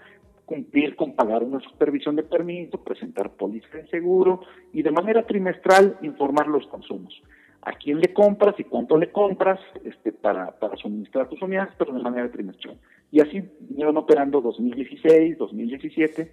cumplir 0.46 0.96
con 0.96 1.12
pagar 1.12 1.42
una 1.44 1.60
supervisión 1.60 2.16
de 2.16 2.22
permiso, 2.22 2.82
presentar 2.82 3.32
póliza 3.32 3.76
de 3.76 3.88
seguro 3.88 4.40
y 4.72 4.82
de 4.82 4.90
manera 4.90 5.26
trimestral 5.26 5.98
informar 6.00 6.48
los 6.48 6.66
consumos 6.68 7.12
a 7.62 7.72
quién 7.72 8.00
le 8.00 8.14
compras 8.14 8.54
y 8.58 8.64
cuánto 8.64 8.96
le 8.96 9.12
compras 9.12 9.60
este, 9.84 10.12
para, 10.12 10.58
para 10.58 10.76
suministrar 10.76 11.28
tus 11.28 11.42
unidades, 11.42 11.74
pero 11.78 11.92
de 11.92 12.00
manera 12.00 12.30
trimestral. 12.30 12.78
Y 13.10 13.20
así 13.20 13.42
vinieron 13.60 13.96
operando 13.96 14.40
2016, 14.40 15.38
2017. 15.38 16.32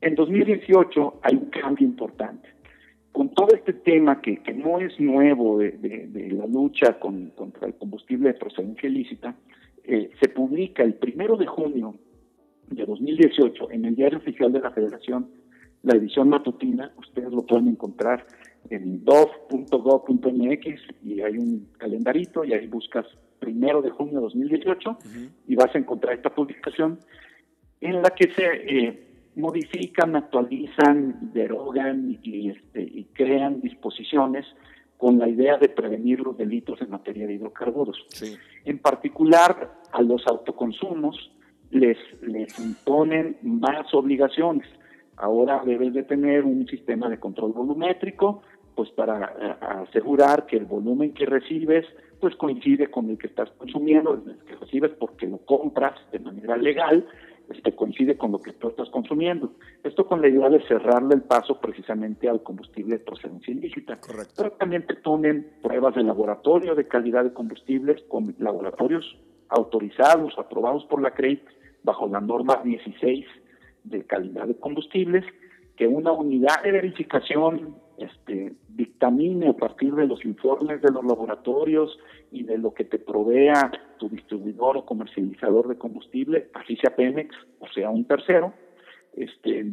En 0.00 0.14
2018 0.14 1.20
hay 1.22 1.34
un 1.36 1.50
cambio 1.50 1.86
importante. 1.86 2.48
Con 3.12 3.30
todo 3.34 3.48
este 3.54 3.72
tema 3.72 4.20
que, 4.20 4.40
no 4.54 4.78
es 4.78 4.98
nuevo 5.00 5.58
de, 5.58 6.28
la 6.32 6.46
lucha 6.46 6.98
con, 6.98 7.30
contra 7.30 7.66
el 7.66 7.74
combustible 7.74 8.32
de 8.32 8.38
procedencia 8.38 8.88
ilícita, 8.88 9.36
eh, 9.84 10.10
se 10.20 10.28
publica 10.28 10.82
el 10.82 10.94
primero 10.94 11.36
de 11.36 11.46
junio 11.46 11.96
de 12.68 12.86
2018 12.86 13.70
en 13.72 13.84
el 13.84 13.96
Diario 13.96 14.18
Oficial 14.18 14.52
de 14.52 14.60
la 14.60 14.70
Federación, 14.70 15.28
la 15.82 15.96
edición 15.96 16.28
matutina, 16.28 16.92
ustedes 16.96 17.32
lo 17.32 17.44
pueden 17.44 17.68
encontrar 17.68 18.26
en 18.68 19.02
dov.gov.mx 19.04 20.80
y 21.04 21.20
hay 21.20 21.38
un 21.38 21.68
calendarito 21.78 22.44
y 22.44 22.52
ahí 22.52 22.66
buscas 22.66 23.06
primero 23.40 23.82
de 23.82 23.90
junio 23.90 24.16
de 24.16 24.20
2018 24.20 24.98
y 25.48 25.56
vas 25.56 25.74
a 25.74 25.78
encontrar 25.78 26.14
esta 26.14 26.32
publicación 26.32 27.00
en 27.80 28.02
la 28.02 28.10
que 28.10 28.30
se 28.32 28.44
eh, 28.44 29.10
modifican, 29.34 30.14
actualizan, 30.14 31.32
derogan 31.32 32.18
y, 32.22 32.50
este, 32.50 32.82
y 32.82 33.04
crean 33.12 33.60
disposiciones 33.60 34.46
con 34.96 35.18
la 35.18 35.28
idea 35.28 35.56
de 35.56 35.70
prevenir 35.70 36.20
los 36.20 36.36
delitos 36.36 36.80
en 36.82 36.90
materia 36.90 37.26
de 37.26 37.34
hidrocarburos. 37.34 37.96
En 38.66 38.78
particular, 38.78 39.80
a 39.92 40.02
los 40.02 40.26
autoconsumos 40.26 41.32
les, 41.70 41.96
les 42.20 42.58
imponen 42.58 43.38
más 43.42 43.92
obligaciones. 43.94 44.68
Ahora 45.16 45.62
debes 45.64 45.94
de 45.94 46.02
tener 46.02 46.44
un 46.44 46.66
sistema 46.66 47.08
de 47.08 47.18
control 47.18 47.52
volumétrico, 47.52 48.42
pues 48.74 48.90
para 48.90 49.34
eh, 49.40 49.54
asegurar 49.88 50.46
que 50.46 50.56
el 50.56 50.66
volumen 50.66 51.14
que 51.14 51.24
recibes 51.24 51.86
pues 52.20 52.36
coincide 52.36 52.90
con 52.90 53.08
el 53.10 53.18
que 53.18 53.28
estás 53.28 53.50
consumiendo, 53.52 54.14
el 54.14 54.38
que 54.44 54.56
recibes 54.56 54.92
porque 54.98 55.26
lo 55.26 55.38
compras 55.38 55.94
de 56.12 56.18
manera 56.18 56.56
legal, 56.56 57.06
este 57.48 57.74
coincide 57.74 58.16
con 58.16 58.32
lo 58.32 58.38
que 58.40 58.52
tú 58.52 58.68
estás 58.68 58.88
consumiendo. 58.90 59.52
Esto 59.82 60.06
con 60.06 60.20
la 60.20 60.28
idea 60.28 60.48
de 60.48 60.60
cerrarle 60.66 61.16
el 61.16 61.22
paso 61.22 61.60
precisamente 61.60 62.28
al 62.28 62.42
combustible 62.42 62.98
de 62.98 63.04
procedencia 63.04 63.52
ilícita. 63.52 63.98
Correcto. 63.98 64.34
Pero 64.36 64.52
también 64.52 64.86
te 64.86 64.94
ponen 64.94 65.50
pruebas 65.62 65.94
de 65.94 66.04
laboratorio 66.04 66.74
de 66.74 66.86
calidad 66.86 67.24
de 67.24 67.32
combustibles 67.32 68.02
con 68.08 68.34
laboratorios 68.38 69.18
autorizados, 69.48 70.38
aprobados 70.38 70.84
por 70.84 71.02
la 71.02 71.12
CREI 71.12 71.42
bajo 71.82 72.06
la 72.06 72.20
norma 72.20 72.60
16 72.62 73.26
de 73.84 74.04
calidad 74.04 74.46
de 74.46 74.56
combustibles, 74.56 75.24
que 75.76 75.88
una 75.88 76.12
unidad 76.12 76.62
de 76.62 76.72
verificación 76.72 77.74
este, 78.00 78.54
dictamine 78.68 79.48
a 79.48 79.52
partir 79.52 79.94
de 79.94 80.06
los 80.06 80.24
informes 80.24 80.80
de 80.80 80.90
los 80.90 81.04
laboratorios 81.04 81.98
y 82.32 82.44
de 82.44 82.56
lo 82.56 82.72
que 82.72 82.84
te 82.84 82.98
provea 82.98 83.70
tu 83.98 84.08
distribuidor 84.08 84.78
o 84.78 84.86
comercializador 84.86 85.68
de 85.68 85.76
combustible, 85.76 86.48
así 86.54 86.76
sea 86.76 86.96
Pemex 86.96 87.36
o 87.58 87.68
sea 87.68 87.90
un 87.90 88.06
tercero, 88.06 88.54
este, 89.14 89.66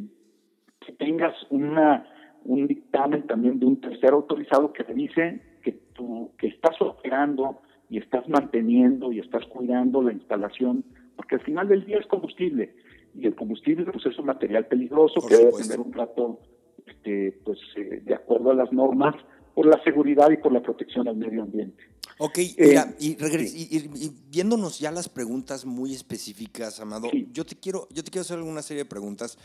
que 0.85 0.91
tengas 0.93 1.33
una, 1.49 2.05
un 2.43 2.67
dictamen 2.67 3.25
también 3.27 3.59
de 3.59 3.65
un 3.65 3.79
tercero 3.79 4.17
autorizado 4.17 4.73
que 4.73 4.83
te 4.83 4.93
dice 4.93 5.41
que, 5.63 5.71
tú, 5.93 6.31
que 6.37 6.47
estás 6.47 6.81
operando 6.81 7.61
y 7.89 7.97
estás 7.97 8.27
manteniendo 8.27 9.13
y 9.13 9.19
estás 9.19 9.45
cuidando 9.45 10.01
la 10.01 10.11
instalación, 10.11 10.83
porque 11.15 11.35
al 11.35 11.41
final 11.41 11.69
del 11.69 11.85
día 11.85 11.99
es 11.99 12.07
combustible 12.07 12.75
y 13.15 13.25
el 13.25 13.35
combustible 13.35 13.85
pues, 13.85 14.05
es 14.05 14.19
un 14.19 14.25
material 14.25 14.65
peligroso 14.65 15.25
que 15.25 15.37
debe 15.37 15.51
tener 15.53 15.79
un 15.79 15.91
trato 15.91 16.39
este, 16.87 17.39
pues, 17.43 17.59
eh, 17.75 18.01
de 18.03 18.15
acuerdo 18.15 18.51
a 18.51 18.55
las 18.55 18.71
normas 18.71 19.15
por 19.53 19.65
la 19.65 19.81
seguridad 19.83 20.29
y 20.31 20.37
por 20.37 20.51
la 20.51 20.61
protección 20.61 21.07
al 21.07 21.17
medio 21.17 21.43
ambiente. 21.43 21.83
Ok, 22.19 22.37
eh, 22.37 22.83
y, 22.99 24.09
viéndonos 24.29 24.79
ya 24.79 24.91
las 24.91 25.07
preguntas 25.07 25.65
muy 25.65 25.93
específicas, 25.93 26.79
Amado, 26.79 27.09
yo 27.31 27.45
te 27.45 27.55
quiero, 27.55 27.87
yo 27.91 28.03
te 28.03 28.09
quiero 28.09 28.21
hacer 28.21 28.37
alguna 28.37 28.61
serie 28.61 28.83
de 28.83 28.89
preguntas 28.89 29.37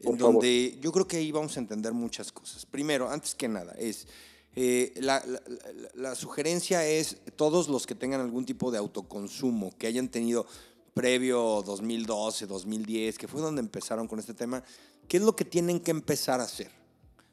en 0.00 0.16
donde 0.16 0.78
yo 0.80 0.92
creo 0.92 1.06
que 1.06 1.16
ahí 1.16 1.32
vamos 1.32 1.56
a 1.56 1.60
entender 1.60 1.92
muchas 1.92 2.30
cosas. 2.30 2.64
Primero, 2.66 3.10
antes 3.10 3.34
que 3.34 3.48
nada, 3.48 3.74
es 3.78 4.06
eh, 4.54 4.92
la, 4.96 5.22
la, 5.94 6.14
sugerencia 6.14 6.86
es 6.86 7.18
todos 7.36 7.68
los 7.68 7.86
que 7.86 7.94
tengan 7.94 8.20
algún 8.20 8.44
tipo 8.44 8.70
de 8.70 8.78
autoconsumo, 8.78 9.76
que 9.76 9.86
hayan 9.86 10.08
tenido 10.08 10.46
previo 10.94 11.62
2012, 11.64 12.46
2010, 12.46 13.18
que 13.18 13.28
fue 13.28 13.40
donde 13.40 13.60
empezaron 13.60 14.08
con 14.08 14.18
este 14.18 14.34
tema, 14.34 14.62
¿qué 15.06 15.18
es 15.18 15.22
lo 15.22 15.36
que 15.36 15.44
tienen 15.44 15.80
que 15.80 15.92
empezar 15.92 16.40
a 16.40 16.44
hacer? 16.44 16.79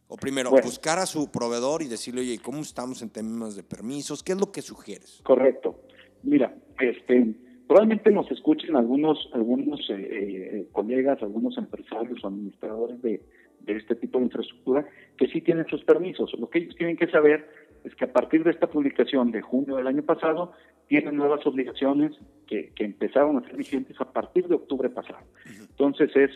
O 0.10 0.16
primero, 0.16 0.52
buscar 0.52 1.00
a 1.00 1.06
su 1.06 1.30
proveedor 1.32 1.82
y 1.82 1.88
decirle, 1.88 2.22
oye, 2.22 2.40
¿cómo 2.40 2.62
estamos 2.62 3.02
en 3.02 3.10
términos 3.10 3.56
de 3.58 3.64
permisos? 3.64 4.24
¿Qué 4.24 4.32
es 4.32 4.40
lo 4.40 4.52
que 4.52 4.62
sugieres? 4.62 5.22
Correcto. 5.24 5.82
Mira, 6.24 6.56
este, 6.80 7.36
probablemente 7.68 8.10
nos 8.12 8.32
escuchen 8.32 8.78
algunos, 8.78 9.30
algunos 9.34 9.82
eh, 9.90 9.96
eh, 10.00 10.68
colegas, 10.72 11.22
algunos 11.22 11.58
empresarios 11.58 12.24
o 12.24 12.28
administradores 12.28 13.02
de, 13.02 13.22
este 13.68 13.96
tipo 13.96 14.20
de 14.20 14.26
infraestructura 14.26 14.88
que 15.18 15.28
sí 15.28 15.42
tienen 15.42 15.68
sus 15.68 15.84
permisos. 15.84 16.34
Lo 16.40 16.50
que 16.50 16.60
ellos 16.60 16.76
tienen 16.78 16.96
que 16.96 17.08
saber 17.08 17.46
es 17.84 17.94
que 17.96 18.06
a 18.06 18.14
partir 18.14 18.46
de 18.46 18.52
esta 18.52 18.68
publicación 18.68 19.32
de 19.32 19.42
junio 19.42 19.76
del 19.76 19.88
año 19.88 20.04
pasado, 20.04 20.54
tienen 20.88 21.18
nuevas 21.18 21.46
obligaciones 21.46 22.14
que, 22.48 22.72
que 22.74 22.86
empezaron 22.86 23.38
a 23.38 23.42
ser 23.42 23.58
vigentes 23.58 24.00
a 24.00 24.10
partir 24.10 24.48
de 24.48 24.56
octubre 24.56 24.90
pasado. 24.90 25.26
Entonces 25.46 26.16
es 26.16 26.32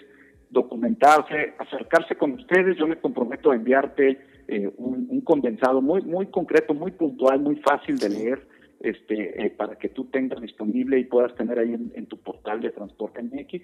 documentarse, 0.51 1.53
acercarse 1.57 2.15
con 2.15 2.33
ustedes. 2.33 2.77
Yo 2.77 2.85
me 2.85 2.97
comprometo 2.97 3.51
a 3.51 3.55
enviarte 3.55 4.19
eh, 4.47 4.69
un, 4.77 5.21
condensado 5.21 5.81
muy 5.81 6.01
muy 6.01 6.27
concreto, 6.27 6.73
muy 6.73 6.91
puntual, 6.91 7.39
muy 7.39 7.55
fácil 7.57 7.97
de 7.97 8.09
leer, 8.09 8.47
este, 8.81 9.45
eh, 9.45 9.49
para 9.51 9.77
que 9.77 9.89
tú 9.89 10.05
tengas 10.05 10.41
disponible 10.41 10.99
y 10.99 11.05
puedas 11.05 11.33
tener 11.35 11.57
ahí 11.57 11.73
en, 11.73 12.05
tu 12.07 12.17
portal 12.17 12.61
de 12.61 12.71
Transporte 12.71 13.23
MX. 13.23 13.61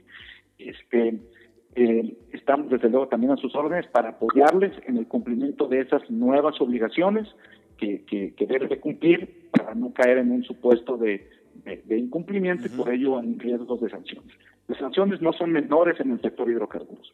Este, 0.58 1.20
eh, 1.76 2.18
estamos 2.32 2.70
desde 2.70 2.90
luego 2.90 3.08
también 3.08 3.34
a 3.34 3.38
sus 3.38 3.54
órdenes 3.56 3.88
para 3.88 4.10
apoyarles 4.10 4.74
en 4.88 4.98
el 4.98 5.08
cumplimiento 5.08 5.68
de 5.68 5.82
esas 5.82 6.10
nuevas 6.10 6.60
obligaciones 6.62 7.28
que, 7.78 8.04
que, 8.06 8.34
que 8.34 8.46
deben 8.48 8.70
de 8.70 8.80
cumplir 8.80 9.50
para 9.52 9.76
no 9.76 9.94
caer 9.94 10.20
en 10.20 10.32
un 10.32 10.44
supuesto 10.44 10.98
de, 10.98 11.28
de, 11.64 11.98
incumplimiento 11.98 12.68
y 12.68 12.70
por 12.70 12.92
ello 12.92 13.20
en 13.20 13.40
riesgos 13.40 13.82
de 13.82 13.90
sanciones. 13.90 14.34
Las 14.68 14.80
sanciones 14.80 15.22
no 15.22 15.34
son 15.34 15.52
menores 15.52 16.00
en 16.00 16.12
el 16.12 16.22
sector 16.22 16.50
hidrocarburos. 16.50 17.14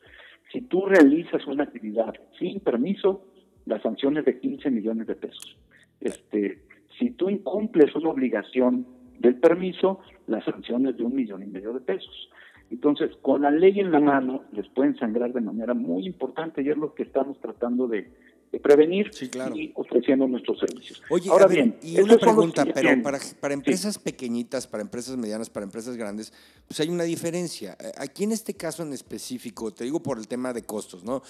Si 0.51 0.61
tú 0.61 0.85
realizas 0.85 1.45
una 1.47 1.63
actividad 1.63 2.13
sin 2.39 2.59
permiso, 2.59 3.25
la 3.65 3.81
sanción 3.81 4.17
es 4.17 4.25
de 4.25 4.39
15 4.39 4.69
millones 4.71 5.07
de 5.07 5.15
pesos. 5.15 5.57
Este, 5.99 6.63
si 6.97 7.11
tú 7.11 7.29
incumples 7.29 7.95
una 7.95 8.09
obligación 8.09 8.85
del 9.19 9.35
permiso, 9.35 9.99
la 10.27 10.43
sanción 10.43 10.87
es 10.87 10.97
de 10.97 11.03
un 11.03 11.15
millón 11.15 11.43
y 11.43 11.47
medio 11.47 11.73
de 11.73 11.79
pesos. 11.79 12.29
Entonces, 12.71 13.15
con 13.21 13.43
la 13.43 13.51
ley 13.51 13.79
en 13.79 13.91
la 13.91 13.99
mano, 13.99 14.43
les 14.51 14.67
pueden 14.69 14.97
sangrar 14.97 15.31
de 15.31 15.41
manera 15.41 15.73
muy 15.73 16.05
importante 16.05 16.61
y 16.63 16.69
es 16.69 16.77
lo 16.77 16.93
que 16.93 17.03
estamos 17.03 17.39
tratando 17.39 17.87
de, 17.87 18.11
prevenir 18.59 19.11
y 19.55 19.71
ofreciendo 19.75 20.27
nuestros 20.27 20.59
servicios. 20.59 21.01
Oye, 21.09 21.29
Ahora 21.29 21.47
bien, 21.47 21.77
y 21.81 21.99
una 21.99 22.17
pregunta, 22.17 22.65
pero 22.65 23.01
para, 23.01 23.19
para 23.39 23.53
empresas 23.53 23.97
pequeñitas, 23.97 24.67
para 24.67 24.81
empresas 24.81 25.17
medianas, 25.17 25.49
para 25.49 25.65
empresas 25.65 25.95
grandes, 25.97 26.31
pues 26.67 26.79
hay 26.79 26.89
una 26.89 27.03
diferencia. 27.03 27.75
Eh, 27.79 27.91
aquí 27.97 28.23
en 28.23 28.31
este 28.31 28.53
caso 28.53 28.83
en 28.83 28.93
específico, 28.93 29.73
te 29.73 29.83
digo 29.83 30.01
por 30.01 30.17
el 30.17 30.27
tema 30.27 30.53
de 30.53 30.63
costos, 30.63 31.03
¿no? 31.03 31.23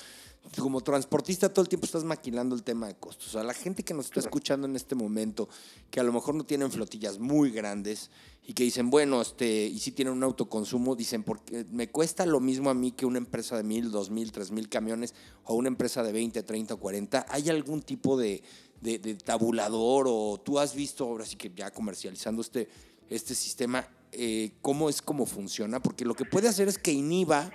Como 0.58 0.82
transportista 0.82 1.48
todo 1.48 1.64
el 1.64 1.70
tiempo 1.70 1.86
estás 1.86 2.04
maquilando 2.04 2.54
el 2.56 2.64
tema 2.64 2.88
de 2.88 2.96
costos. 2.96 3.30
O 3.30 3.32
sea, 3.32 3.44
la 3.44 3.54
gente 3.54 3.84
que 3.84 3.94
nos 3.94 4.06
está 4.06 4.20
escuchando 4.20 4.68
en 4.68 4.76
este 4.76 4.94
momento, 4.94 5.48
que 5.90 6.02
a 6.02 6.04
lo 6.04 6.12
mejor 6.12 6.36
no 6.36 6.44
tienen 6.44 6.70
flotillas 6.70 7.20
muy 7.20 7.52
grandes 7.52 8.12
y 8.46 8.54
que 8.54 8.64
dicen, 8.64 8.90
bueno, 8.90 9.22
este, 9.22 9.66
y 9.66 9.80
si 9.80 9.92
tienen 9.92 10.14
un 10.14 10.24
autoconsumo, 10.24 10.96
dicen, 10.96 11.24
porque 11.24 11.66
me 11.72 11.90
cuesta 11.90 12.26
lo 12.26 12.42
mismo 12.42 12.70
a 12.70 12.74
mí 12.74 12.92
que 12.92 13.06
una 13.06 13.18
empresa 13.18 13.56
de 13.56 13.64
mil, 13.64 13.90
dos 13.90 14.10
mil, 14.10 14.32
tres 14.34 14.52
mil 14.52 14.68
camiones 14.68 15.14
o 15.46 15.56
una 15.56 15.70
empresa 15.70 16.04
de 16.04 16.12
20, 16.12 16.44
30, 16.44 16.76
40. 16.76 17.26
¿Hay 17.30 17.50
algún 17.50 17.82
tipo 17.82 18.18
de, 18.18 18.44
de, 18.82 19.16
tabulador 19.16 20.08
o 20.10 20.42
tú 20.44 20.60
has 20.60 20.76
visto, 20.76 21.06
ahora 21.06 21.26
sí 21.26 21.38
que 21.38 21.54
ya 21.56 21.72
comercializando 21.72 22.42
este, 22.42 22.68
este 23.10 23.34
sistema, 23.34 23.88
eh, 24.12 24.52
cómo 24.62 24.90
es 24.90 25.02
cómo 25.02 25.26
funciona? 25.26 25.82
Porque 25.82 26.04
lo 26.04 26.14
que 26.14 26.26
puede 26.26 26.50
hacer 26.50 26.68
es 26.68 26.78
que 26.78 26.92
inhiba 26.92 27.50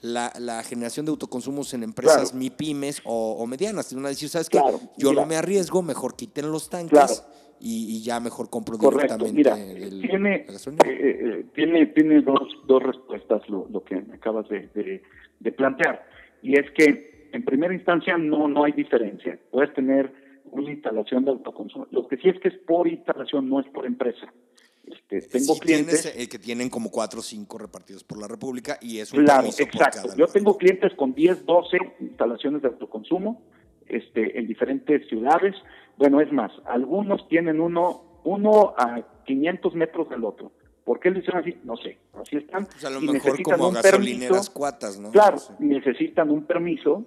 la, 0.00 0.32
la 0.38 0.62
generación 0.62 1.06
de 1.06 1.10
autoconsumos 1.10 1.74
en 1.74 1.82
empresas 1.82 2.34
MIPIMES 2.34 3.02
o, 3.04 3.44
medianas. 3.48 3.92
Van 3.92 4.06
a 4.06 4.10
decir, 4.10 4.28
¿sabes 4.28 4.48
qué? 4.48 4.62
Yo 4.96 5.12
no 5.12 5.26
me 5.26 5.34
arriesgo, 5.34 5.82
mejor 5.82 6.14
quiten 6.14 6.52
los 6.52 6.70
tanques. 6.70 7.24
Y, 7.62 8.02
ya 8.02 8.20
mejor 8.20 8.48
compro 8.48 8.78
directamente 8.78 9.32
Mira, 9.32 9.54
tiene, 9.54 10.46
eh, 10.46 10.46
eh, 10.86 11.44
tiene, 11.54 11.86
tiene 11.86 12.22
dos, 12.22 12.48
dos 12.66 12.82
respuestas 12.82 13.46
lo, 13.50 13.68
lo 13.70 13.84
que 13.84 13.96
me 13.96 14.14
acabas 14.14 14.48
de, 14.48 15.02
de, 15.38 15.52
plantear. 15.52 16.06
Y 16.42 16.58
es 16.58 16.70
que, 16.70 17.28
en 17.32 17.44
primera 17.44 17.74
instancia, 17.74 18.16
no, 18.16 18.48
no 18.48 18.64
hay 18.64 18.72
diferencia. 18.72 19.38
Puedes 19.50 19.74
tener 19.74 20.10
una 20.52 20.70
instalación 20.70 21.26
de 21.26 21.32
autoconsumo. 21.32 21.86
Lo 21.90 22.08
que 22.08 22.16
sí 22.16 22.30
es 22.30 22.40
que 22.40 22.48
es 22.48 22.56
por 22.66 22.88
instalación, 22.88 23.48
no 23.50 23.60
es 23.60 23.66
por 23.68 23.84
empresa. 23.84 24.32
Este, 24.86 25.20
tengo 25.20 25.58
clientes 25.58 26.10
que 26.30 26.38
tienen 26.38 26.70
como 26.70 26.90
cuatro 26.90 27.20
o 27.20 27.22
cinco 27.22 27.58
repartidos 27.58 28.02
por 28.02 28.18
la 28.18 28.26
República 28.26 28.78
y 28.80 28.98
es 28.98 29.12
un 29.12 29.24
claro, 29.24 29.46
exacto. 29.46 30.16
Yo 30.16 30.26
tengo 30.26 30.56
clientes 30.56 30.92
con 30.94 31.14
10, 31.14 31.44
12 31.44 31.78
instalaciones 32.00 32.62
de 32.62 32.68
autoconsumo 32.68 33.42
este, 33.90 34.38
en 34.38 34.46
diferentes 34.46 35.06
ciudades. 35.08 35.54
Bueno, 35.96 36.20
es 36.20 36.32
más, 36.32 36.52
algunos 36.66 37.28
tienen 37.28 37.60
uno, 37.60 38.20
uno 38.24 38.74
a 38.76 39.02
500 39.24 39.74
metros 39.74 40.08
del 40.08 40.24
otro. 40.24 40.52
¿Por 40.84 40.98
qué 40.98 41.10
lo 41.10 41.18
hicieron 41.18 41.42
así? 41.42 41.56
No 41.64 41.76
sé. 41.76 41.98
Así 42.14 42.36
están. 42.36 42.66
Pues 42.66 42.84
a 42.84 42.90
lo 42.90 43.00
mejor 43.00 43.42
como 43.42 43.70
gasolineras 43.70 44.50
cuatas, 44.50 44.98
¿no? 44.98 45.10
Claro, 45.10 45.36
necesitan 45.58 46.30
un 46.30 46.44
permiso 46.44 47.04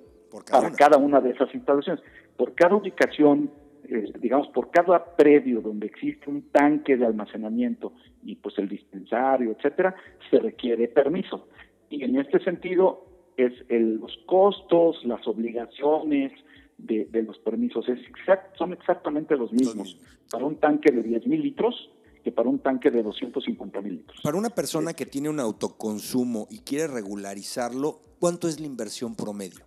para 0.50 0.72
cada 0.72 0.98
una 0.98 1.20
de 1.20 1.32
esas 1.32 1.54
instalaciones. 1.54 2.04
Por 2.38 2.56
cada 2.56 2.76
ubicación 2.76 3.52
eh, 3.86 4.14
digamos, 4.20 4.48
por 4.50 4.72
cada 4.72 5.16
predio 5.16 5.60
donde 5.60 5.88
existe 5.88 6.30
un 6.30 6.50
tanque 6.52 6.96
de 6.96 7.06
almacenamiento 7.06 7.92
y 8.24 8.36
pues 8.36 8.58
el 8.58 8.70
dispensario, 8.70 9.52
etcétera, 9.52 9.94
se 10.30 10.40
requiere 10.40 10.88
permiso. 10.88 11.50
Y 11.90 12.04
en 12.04 12.18
este 12.18 12.40
sentido, 12.44 13.06
es 13.36 13.54
los 13.70 14.18
costos, 14.26 15.04
las 15.04 15.28
obligaciones 15.28 16.32
de, 16.78 17.08
los 17.24 17.38
permisos. 17.40 17.88
Es 17.88 18.00
son 18.58 18.74
exactamente 18.74 19.36
los 19.36 19.52
mismos, 19.52 19.98
para 20.32 20.46
un 20.46 20.58
tanque 20.58 20.92
de 20.92 21.04
10 21.04 21.28
mil 21.28 21.42
litros 21.42 21.92
que 22.24 22.32
para 22.32 22.50
un 22.50 22.60
tanque 22.60 22.90
de 22.90 23.04
250 23.04 23.82
mil 23.82 23.98
litros. 23.98 24.22
Para 24.24 24.38
una 24.38 24.50
persona 24.50 24.94
que 24.94 25.06
tiene 25.06 25.30
un 25.30 25.40
autoconsumo 25.40 26.48
y 26.50 26.60
quiere 26.60 26.88
regularizarlo, 26.88 28.00
¿cuánto 28.20 28.48
es 28.48 28.60
la 28.60 28.66
inversión 28.66 29.16
promedio? 29.16 29.66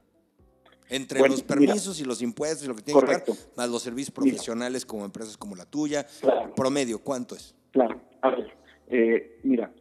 Entre 0.89 1.21
los 1.29 1.43
permisos 1.43 2.01
y 2.01 2.05
los 2.05 2.23
impuestos 2.23 2.65
y 2.65 2.69
lo 2.69 2.77
que 2.77 2.83
tiene 2.83 3.01
que 3.01 3.07
pagar, 3.07 3.25
más 3.57 3.69
los 3.69 3.83
servicios 3.83 4.13
profesionales 4.13 4.87
como 4.87 5.05
empresas 5.05 5.37
como 5.37 5.57
la 5.57 5.67
tuya, 5.67 6.07
promedio, 6.55 7.01
¿cuánto 7.01 7.35
es? 7.35 7.55
Claro, 7.73 8.01
a 8.23 8.31
ver, 8.31 8.57
eh, 8.89 9.41
mira, 9.43 9.73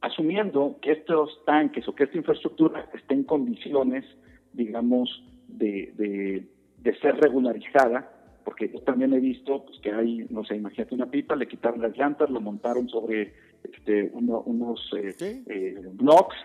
asumiendo 0.00 0.78
que 0.82 0.92
estos 0.92 1.44
tanques 1.44 1.86
o 1.88 1.94
que 1.94 2.04
esta 2.04 2.16
infraestructura 2.16 2.90
esté 2.94 3.14
en 3.14 3.24
condiciones, 3.24 4.04
digamos, 4.52 5.08
de, 5.48 6.46
de, 6.82 6.98
ser 7.00 7.16
regularizada, 7.16 8.10
porque 8.44 8.70
yo 8.70 8.80
también 8.80 9.12
he 9.14 9.20
visto 9.20 9.64
pues, 9.64 9.78
que 9.80 9.92
hay, 9.92 10.26
no 10.30 10.44
sé, 10.44 10.56
imagínate 10.56 10.94
una 10.94 11.10
pipa, 11.10 11.34
le 11.34 11.48
quitaron 11.48 11.80
las 11.80 11.96
llantas, 11.96 12.30
lo 12.30 12.40
montaron 12.40 12.88
sobre 12.88 13.32
este, 13.62 14.10
unos 14.14 14.80
eh, 14.96 15.44
eh, 15.48 15.74
blocks 15.92 16.36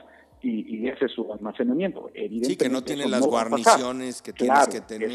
y, 0.42 0.88
ese 0.88 1.06
es 1.06 1.12
su 1.12 1.32
almacenamiento. 1.34 2.10
sí, 2.16 2.56
que 2.56 2.70
no 2.70 2.82
tiene 2.82 3.08
las 3.08 3.26
guarniciones 3.26 4.22
que 4.22 4.32
tienes 4.32 4.68
que 4.70 4.82
tener, 4.82 5.12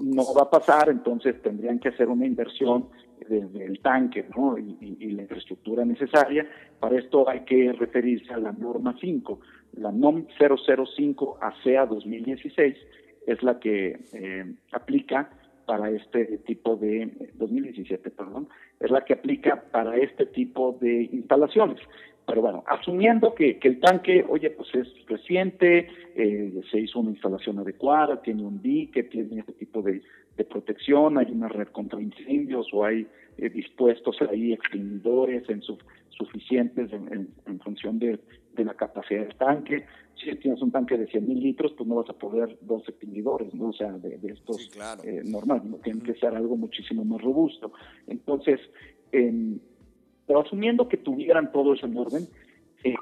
No 0.00 0.34
va 0.34 0.42
a 0.42 0.50
pasar, 0.50 0.88
entonces 0.90 1.40
tendrían 1.42 1.80
que 1.80 1.88
hacer 1.88 2.08
una 2.08 2.24
inversión 2.24 2.88
desde 3.28 3.64
el 3.64 3.80
tanque 3.80 4.26
¿no? 4.36 4.56
y, 4.56 5.10
la 5.12 5.22
infraestructura 5.22 5.84
necesaria. 5.84 6.48
Para 6.78 6.98
esto 6.98 7.28
hay 7.28 7.40
que 7.44 7.72
referirse 7.72 8.32
a 8.32 8.38
la 8.38 8.52
norma 8.52 8.94
5. 9.00 9.40
La 9.76 9.92
NOM 9.92 10.26
005 10.38 11.38
ASEA 11.40 11.86
2016 11.86 12.76
es 13.26 13.42
la 13.42 13.58
que 13.58 13.98
eh, 14.12 14.54
aplica 14.72 15.30
para 15.66 15.90
este 15.90 16.38
tipo 16.38 16.76
de 16.76 17.10
2017, 17.34 18.10
perdón, 18.10 18.48
es 18.80 18.90
la 18.90 19.04
que 19.04 19.12
aplica 19.12 19.64
para 19.70 19.98
este 19.98 20.24
tipo 20.24 20.78
de 20.80 21.10
instalaciones. 21.12 21.78
Pero 22.26 22.42
bueno, 22.42 22.64
asumiendo 22.66 23.34
que, 23.34 23.58
el 23.62 23.80
tanque, 23.80 24.24
oye, 24.28 24.50
pues 24.50 24.74
es 24.74 24.88
reciente, 25.06 25.88
eh, 26.14 26.60
se 26.70 26.80
hizo 26.80 27.00
una 27.00 27.10
instalación 27.10 27.58
adecuada, 27.58 28.20
tiene 28.20 28.42
un 28.42 28.60
dique, 28.60 29.02
tiene 29.02 29.40
este 29.40 29.52
tipo 29.52 29.82
de, 29.82 30.02
protección, 30.48 31.18
hay 31.18 31.32
una 31.32 31.48
red 31.48 31.68
contra 31.68 32.00
incendios 32.00 32.68
o 32.72 32.84
hay 32.84 33.06
eh, 33.38 33.48
dispuestos 33.48 34.16
ahí 34.22 34.52
extinguidores 34.52 35.48
en 35.48 35.62
suficientes 36.18 36.92
en, 36.92 37.60
función 37.60 37.98
de, 37.98 38.18
la 38.56 38.74
capacidad 38.74 39.20
del 39.20 39.36
tanque. 39.36 39.86
Si 40.16 40.34
tienes 40.36 40.60
un 40.60 40.72
tanque 40.72 40.98
de 40.98 41.06
100 41.06 41.28
mil 41.28 41.40
litros, 41.40 41.72
pues 41.76 41.88
no 41.88 41.94
vas 41.94 42.10
a 42.10 42.12
poder 42.12 42.58
dos 42.62 42.82
extinguidores, 42.88 43.54
¿no? 43.54 43.68
O 43.68 43.72
sea, 43.72 43.92
de, 43.92 44.18
estos 44.24 44.68
eh, 45.04 45.22
normales, 45.24 45.64
¿no? 45.64 45.76
tiene 45.76 46.02
que 46.02 46.14
ser 46.14 46.34
algo 46.34 46.56
muchísimo 46.56 47.04
más 47.04 47.22
robusto. 47.22 47.72
Entonces, 48.08 48.60
en 49.12 49.60
pero 50.28 50.42
asumiendo 50.42 50.88
que 50.88 50.98
tuvieran 50.98 51.50
todo 51.50 51.72
eso 51.72 51.86
en 51.86 51.96
orden, 51.96 52.28
eh, 52.84 52.94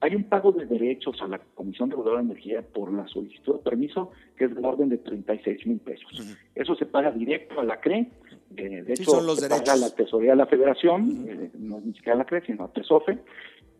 hay 0.00 0.14
un 0.14 0.24
pago 0.24 0.52
de 0.52 0.66
derechos 0.66 1.22
a 1.22 1.28
la 1.28 1.38
Comisión 1.38 1.88
Reguladora 1.88 2.20
de 2.20 2.32
Energía 2.32 2.62
por 2.62 2.92
la 2.92 3.06
solicitud 3.06 3.56
de 3.56 3.62
permiso 3.62 4.10
que 4.36 4.46
es 4.46 4.54
del 4.54 4.64
orden 4.64 4.88
de 4.88 4.98
36 4.98 5.66
mil 5.66 5.78
pesos. 5.78 6.36
Eso 6.54 6.74
se 6.74 6.84
paga 6.84 7.12
directo 7.12 7.60
a 7.60 7.64
la 7.64 7.80
CRE. 7.80 8.10
Eh, 8.56 8.82
de 8.82 8.92
hecho, 8.92 9.20
se 9.36 9.48
paga 9.48 9.76
la 9.76 9.90
Tesorería 9.90 10.32
de 10.32 10.38
la 10.38 10.46
Federación, 10.46 11.26
eh, 11.28 11.50
no 11.58 11.80
ni 11.80 11.92
siquiera 11.92 12.18
la 12.18 12.24
CRE, 12.24 12.44
sino 12.44 12.64
a 12.64 12.72
TESOFE. 12.72 13.18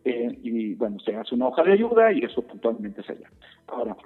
y 0.05 0.73
bueno, 0.75 0.97
se 0.99 1.15
hace 1.15 1.35
una 1.35 1.47
hoja 1.47 1.63
de 1.63 1.73
ayuda 1.73 2.11
y 2.13 2.19
eso 2.19 2.41
puntualmente 2.41 3.03
se 3.03 3.11
allá. 3.11 3.29
Ahora, 3.67 3.97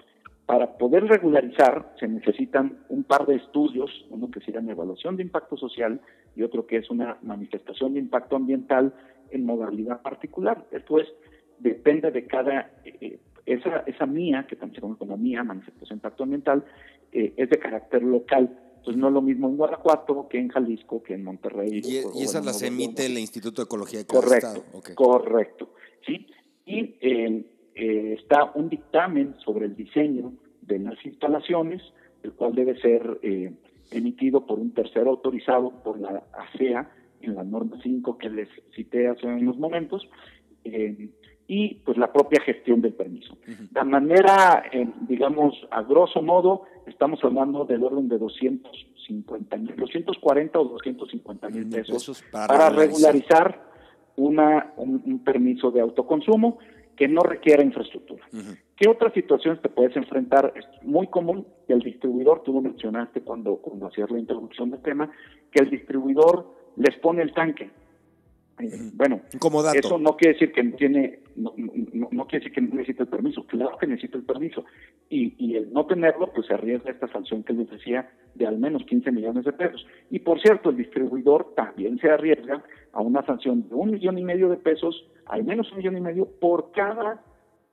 para 0.46 0.78
poder 0.78 1.06
regularizar 1.06 1.94
se 2.00 2.08
necesitan 2.08 2.80
un 2.90 3.04
par 3.04 3.26
de 3.26 3.36
estudios, 3.36 3.90
uno 4.10 4.30
que 4.30 4.42
se 4.42 4.52
llama 4.52 4.72
evaluación 4.72 5.16
de 5.16 5.24
impacto 5.24 5.56
social 5.56 6.02
y 6.36 6.44
otro 6.44 6.68
que 6.68 6.78
es 6.78 6.90
una 6.90 7.18
manifestación 7.22 7.94
de 7.94 8.00
impacto 8.00 8.36
ambiental 8.36 8.94
en 9.32 9.46
modalidad 9.46 10.02
particular. 10.02 10.66
Esto 10.72 11.00
es, 11.00 11.08
depende 11.60 12.12
de 12.12 12.26
cada, 12.28 12.72
eh, 12.84 13.20
esa, 13.46 13.84
esa 13.86 14.06
mía, 14.06 14.46
que 14.48 14.56
también 14.56 14.76
se 14.76 14.82
conoce 14.82 15.00
como 15.00 15.18
mía, 15.18 15.44
manifestación 15.44 16.00
de 16.00 16.02
impacto 16.02 16.24
ambiental, 16.24 16.66
eh, 17.14 17.34
es 17.38 17.50
de 17.50 17.60
carácter 17.60 18.04
local. 18.04 18.60
Entonces 18.84 19.00
no 19.00 19.08
es 19.08 19.14
lo 19.14 19.22
mismo 19.22 19.48
en 19.48 19.56
Guanajuato 19.56 20.28
que 20.28 20.40
en 20.40 20.50
Jalisco, 20.50 21.02
que 21.02 21.14
en 21.14 21.24
Monterrey. 21.24 21.82
Y, 21.82 22.22
esas 22.22 22.46
las 22.46 22.62
emite 22.64 23.06
el 23.06 23.18
Instituto 23.18 23.62
de 23.62 23.66
Ecología 23.66 24.00
de 24.00 24.06
Correcto, 24.06 24.66
correcto. 24.94 25.70
¿sí? 26.06 26.28
Y 26.66 26.98
eh, 27.00 27.46
está 28.20 28.52
un 28.56 28.68
dictamen 28.68 29.36
sobre 29.40 29.68
el 29.68 29.76
diseño 29.78 30.34
de 30.62 30.80
las 30.80 31.06
instalaciones, 31.06 31.82
el 32.24 32.34
cual 32.34 32.56
debe 32.56 32.78
ser 32.82 33.20
eh, 33.22 33.54
emitido 33.92 34.46
por 34.46 34.60
un 34.60 34.74
tercero 34.74 35.12
autorizado 35.12 35.82
por 35.82 35.98
la 35.98 36.22
ASEA 36.34 36.92
en 37.22 37.36
la 37.36 37.46
norma 37.46 37.80
5 37.82 38.18
que 38.18 38.30
les 38.30 38.50
cité 38.76 39.08
hace 39.08 39.28
unos 39.28 39.58
momentos, 39.58 40.10
eh, 40.66 41.10
y 41.48 41.76
pues 41.86 41.98
la 41.98 42.12
propia 42.12 42.42
gestión 42.42 42.82
del 42.82 42.94
permiso. 42.94 43.38
De 43.46 43.84
manera, 43.84 44.64
eh, 44.72 44.88
digamos, 45.08 45.56
a 45.72 45.82
grosso 45.82 46.22
modo, 46.22 46.64
estamos 46.88 47.20
hablando 47.24 47.66
del 47.66 47.84
orden 47.84 48.08
de 48.08 48.18
250 48.18 49.58
mil, 49.58 49.76
240 49.76 50.60
o 50.60 50.64
250 50.66 51.50
mil 51.50 51.70
pesos, 51.70 52.24
para, 52.32 52.70
regularizar, 52.70 53.74
una, 54.16 54.74
un, 54.78 55.24
permiso 55.24 55.72
de 55.72 55.82
autoconsumo 55.82 56.60
que 56.96 57.08
no 57.08 57.22
requiera 57.22 57.64
infraestructura. 57.64 58.24
¿Qué 58.76 58.88
otras 58.88 59.14
situaciones 59.14 59.62
te 59.62 59.70
puedes 59.70 59.96
enfrentar? 59.96 60.54
Es 60.56 60.66
muy 60.84 61.08
común 61.08 61.48
que 61.68 61.74
el 61.74 61.80
distribuidor, 61.80 62.44
tú 62.44 62.54
lo 62.54 62.62
mencionaste 62.62 63.22
cuando, 63.22 63.56
cuando 63.58 63.88
hacías 63.88 64.12
la 64.12 64.20
introducción 64.20 64.70
del 64.70 64.82
tema, 64.82 65.12
que 65.52 65.64
el 65.64 65.70
distribuidor 65.70 66.54
les 66.76 66.96
pone 66.98 67.22
el 67.24 67.34
tanque. 67.34 67.72
Bueno, 68.94 69.22
eso 69.74 69.98
no 69.98 70.16
quiere 70.16 70.34
decir 70.34 70.52
que 70.52 70.64
no 70.64 70.76
tiene, 70.76 71.20
no, 71.36 71.54
no, 72.12 72.28
quiere 72.28 72.46
decir 72.46 72.52
que 72.52 72.62
no 72.62 72.76
necesita 72.76 73.04
el 73.04 73.10
permiso, 73.10 73.46
claro 73.48 73.78
que 73.78 73.88
necesita 73.88 74.18
el 74.18 74.24
permiso. 74.24 74.64
Y, 75.10 75.34
y 75.38 75.56
el 75.56 75.74
no 75.74 75.86
tenerlo, 75.86 76.32
pues 76.34 76.48
se 76.48 76.54
arriesga 76.54 76.92
esta 76.92 77.08
sanción 77.08 77.44
que 77.44 77.54
les 77.54 77.70
decía 77.70 78.10
de 78.36 78.46
al 78.46 78.60
menos 78.60 78.84
15 78.86 79.12
millones 79.12 79.46
de 79.46 79.54
pesos. 79.54 79.86
Y 80.12 80.20
por 80.20 80.40
cierto, 80.40 80.70
el 80.70 80.78
distribuidor 80.78 81.54
también 81.56 81.98
se 81.98 82.10
arriesga 82.10 82.64
a 82.94 83.02
una 83.02 83.26
sanción 83.26 83.68
de 83.68 83.76
un 83.76 83.92
millón 83.92 84.18
y 84.20 84.24
medio 84.24 84.50
de 84.50 84.58
pesos, 84.58 85.08
al 85.26 85.44
menos 85.44 85.72
un 85.72 85.80
millón 85.80 85.98
y 85.98 86.02
medio 86.02 86.28
por 86.40 86.72
cada 86.72 87.24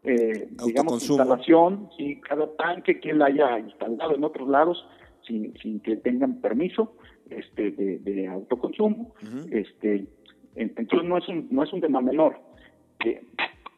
eh, 0.02 0.48
digamos, 0.64 1.02
instalación, 1.08 1.90
si 1.96 2.20
cada 2.20 2.50
tanque 2.56 3.00
que 3.00 3.10
él 3.10 3.20
haya 3.20 3.58
instalado 3.58 4.14
en 4.14 4.24
otros 4.24 4.48
lados 4.48 4.86
sin, 5.26 5.54
sin 5.58 5.80
que 5.80 5.96
tengan 5.96 6.40
permiso 6.40 6.94
este, 7.28 7.70
de, 7.70 8.26
autoconsumo. 8.26 9.14
este, 9.50 10.06
entonces 10.54 11.08
no 11.08 11.18
es 11.18 11.28
un, 11.28 11.48
no 11.50 11.62
es 11.62 11.72
un 11.72 11.80
tema 11.80 12.00
menor. 12.00 12.40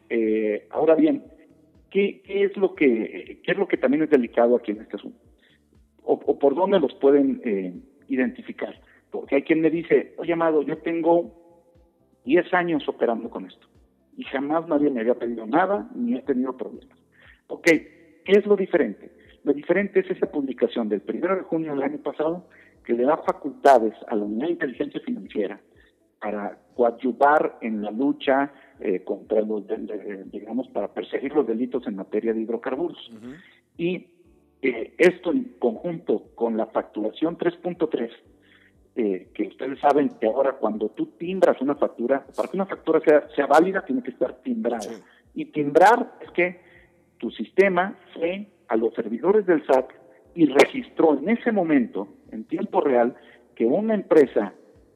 Eh, 0.08 0.66
ahora 0.70 0.94
bien, 0.94 1.24
¿qué, 1.90 2.20
¿qué, 2.22 2.44
es 2.44 2.56
lo 2.56 2.74
que, 2.74 3.40
¿qué 3.42 3.52
es 3.52 3.56
lo 3.58 3.68
que 3.68 3.76
también 3.76 4.02
es 4.02 4.10
delicado 4.10 4.56
aquí 4.56 4.72
en 4.72 4.80
este 4.80 4.96
asunto? 4.96 5.18
o, 6.04 6.38
por 6.38 6.54
dónde 6.54 6.80
los 6.80 6.94
pueden 6.94 7.40
eh, 7.44 7.74
identificar. 8.08 8.80
Porque 9.10 9.36
hay 9.36 9.42
quien 9.42 9.60
me 9.60 9.70
dice, 9.70 10.14
oye, 10.18 10.32
Amado, 10.32 10.62
yo 10.62 10.78
tengo 10.78 11.32
10 12.24 12.52
años 12.54 12.88
operando 12.88 13.30
con 13.30 13.46
esto 13.46 13.66
y 14.16 14.24
jamás 14.24 14.68
nadie 14.68 14.90
me 14.90 15.00
había 15.00 15.14
pedido 15.14 15.46
nada 15.46 15.88
ni 15.94 16.16
he 16.16 16.22
tenido 16.22 16.56
problemas. 16.56 16.98
Ok, 17.48 17.64
¿qué 17.64 18.32
es 18.32 18.46
lo 18.46 18.56
diferente? 18.56 19.10
Lo 19.44 19.52
diferente 19.52 20.00
es 20.00 20.10
esa 20.10 20.30
publicación 20.30 20.88
del 20.88 21.02
1 21.06 21.36
de 21.36 21.42
junio 21.42 21.74
del 21.74 21.82
año 21.82 21.98
pasado 21.98 22.48
que 22.84 22.94
le 22.94 23.04
da 23.04 23.16
facultades 23.18 23.94
a 24.08 24.16
la 24.16 24.24
Unidad 24.24 24.46
de 24.46 24.52
Inteligencia 24.52 25.00
Financiera 25.00 25.60
para 26.22 26.56
coadyuvar 26.76 27.58
en 27.60 27.82
la 27.82 27.90
lucha 27.90 28.52
eh, 28.80 29.02
contra 29.02 29.40
los, 29.42 29.64
digamos, 30.26 30.68
para 30.68 30.88
perseguir 30.88 31.34
los 31.34 31.46
delitos 31.46 31.86
en 31.86 31.96
materia 31.96 32.32
de 32.32 32.40
hidrocarburos. 32.40 33.10
Y 33.76 34.06
eh, 34.62 34.94
esto 34.96 35.32
en 35.32 35.56
conjunto 35.58 36.30
con 36.36 36.56
la 36.56 36.66
facturación 36.66 37.36
3.3, 37.36 38.10
eh, 38.94 39.28
que 39.34 39.48
ustedes 39.48 39.80
saben 39.80 40.10
que 40.20 40.26
ahora 40.26 40.52
cuando 40.52 40.90
tú 40.90 41.06
timbras 41.18 41.60
una 41.60 41.74
factura, 41.74 42.24
para 42.36 42.48
que 42.48 42.56
una 42.56 42.66
factura 42.66 43.00
sea, 43.00 43.28
sea 43.34 43.46
válida, 43.46 43.84
tiene 43.84 44.02
que 44.02 44.12
estar 44.12 44.36
timbrada. 44.42 44.90
Y 45.34 45.46
timbrar 45.46 46.14
es 46.20 46.30
que 46.30 46.60
tu 47.18 47.32
sistema 47.32 47.98
fue 48.14 48.46
a 48.68 48.76
los 48.76 48.94
servidores 48.94 49.44
del 49.46 49.66
SAT 49.66 49.90
y 50.36 50.46
registró 50.46 51.18
en 51.18 51.30
ese 51.30 51.50
momento, 51.50 52.08
en 52.30 52.44
tiempo 52.44 52.80
real, 52.80 53.16
que 53.56 53.64
una 53.66 53.94
empresa 53.94 54.54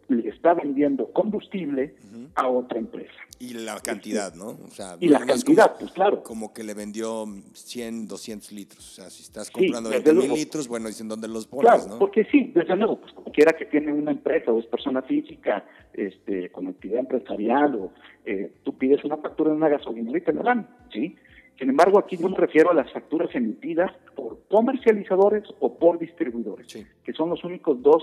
le 0.08 0.28
está 0.28 0.54
vendiendo 0.54 1.12
combustible 1.12 1.94
a 2.34 2.48
otra 2.48 2.78
empresa. 2.78 3.14
Y 3.38 3.54
la 3.54 3.78
cantidad, 3.80 4.34
¿no? 4.34 4.58
O 4.64 4.70
sea, 4.70 4.96
y 5.00 5.08
la 5.08 5.24
cantidad, 5.24 5.76
pues 5.78 5.92
claro. 5.92 6.22
Como 6.22 6.52
que 6.52 6.62
le 6.62 6.74
vendió 6.74 7.26
100, 7.52 8.06
200 8.06 8.52
litros. 8.52 8.92
O 8.92 8.94
sea, 8.94 9.10
si 9.10 9.22
estás 9.22 9.50
comprando 9.50 9.90
20 9.90 10.12
mil 10.12 10.32
litros, 10.32 10.68
bueno, 10.68 10.88
dicen 10.88 11.08
dónde 11.08 11.28
los 11.28 11.46
pones, 11.46 11.70
claro, 11.70 11.98
porque 11.98 12.24
sí, 12.24 12.52
desde 12.54 12.76
luego, 12.76 13.00
pues 13.00 13.12
cualquiera 13.12 13.52
que 13.52 13.66
tiene 13.66 13.92
una 13.92 14.12
empresa 14.12 14.52
o 14.52 14.60
es 14.60 14.66
persona 14.66 15.02
física 15.02 15.64
este, 15.92 16.50
con 16.50 16.68
actividad 16.68 17.00
empresarial 17.00 17.74
o 17.74 17.92
eh, 18.24 18.52
tú 18.62 18.76
pides 18.76 19.04
una 19.04 19.16
factura 19.16 19.50
de 19.50 19.56
una 19.56 19.68
gasolina 19.68 20.16
y 20.16 20.20
te 20.20 20.32
la 20.32 20.42
dan, 20.42 20.68
¿sí? 20.92 21.16
Sin 21.58 21.70
embargo, 21.70 21.98
aquí 21.98 22.16
yo 22.16 22.28
me 22.28 22.36
refiero 22.36 22.70
a 22.70 22.74
las 22.74 22.92
facturas 22.92 23.34
emitidas 23.34 23.90
por 24.14 24.40
comercializadores 24.48 25.44
o 25.60 25.78
por 25.78 25.98
distribuidores, 25.98 26.86
que 27.02 27.12
son 27.14 27.30
los 27.30 27.42
únicos 27.44 27.80
dos 27.82 28.02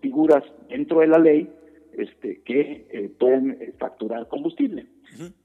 figuras 0.00 0.44
dentro 0.68 1.00
de 1.00 1.06
la 1.06 1.18
ley 1.18 1.48
este, 1.92 2.40
que 2.42 2.86
eh, 2.90 3.10
pueden 3.18 3.58
eh, 3.60 3.72
facturar 3.78 4.28
combustible. 4.28 4.86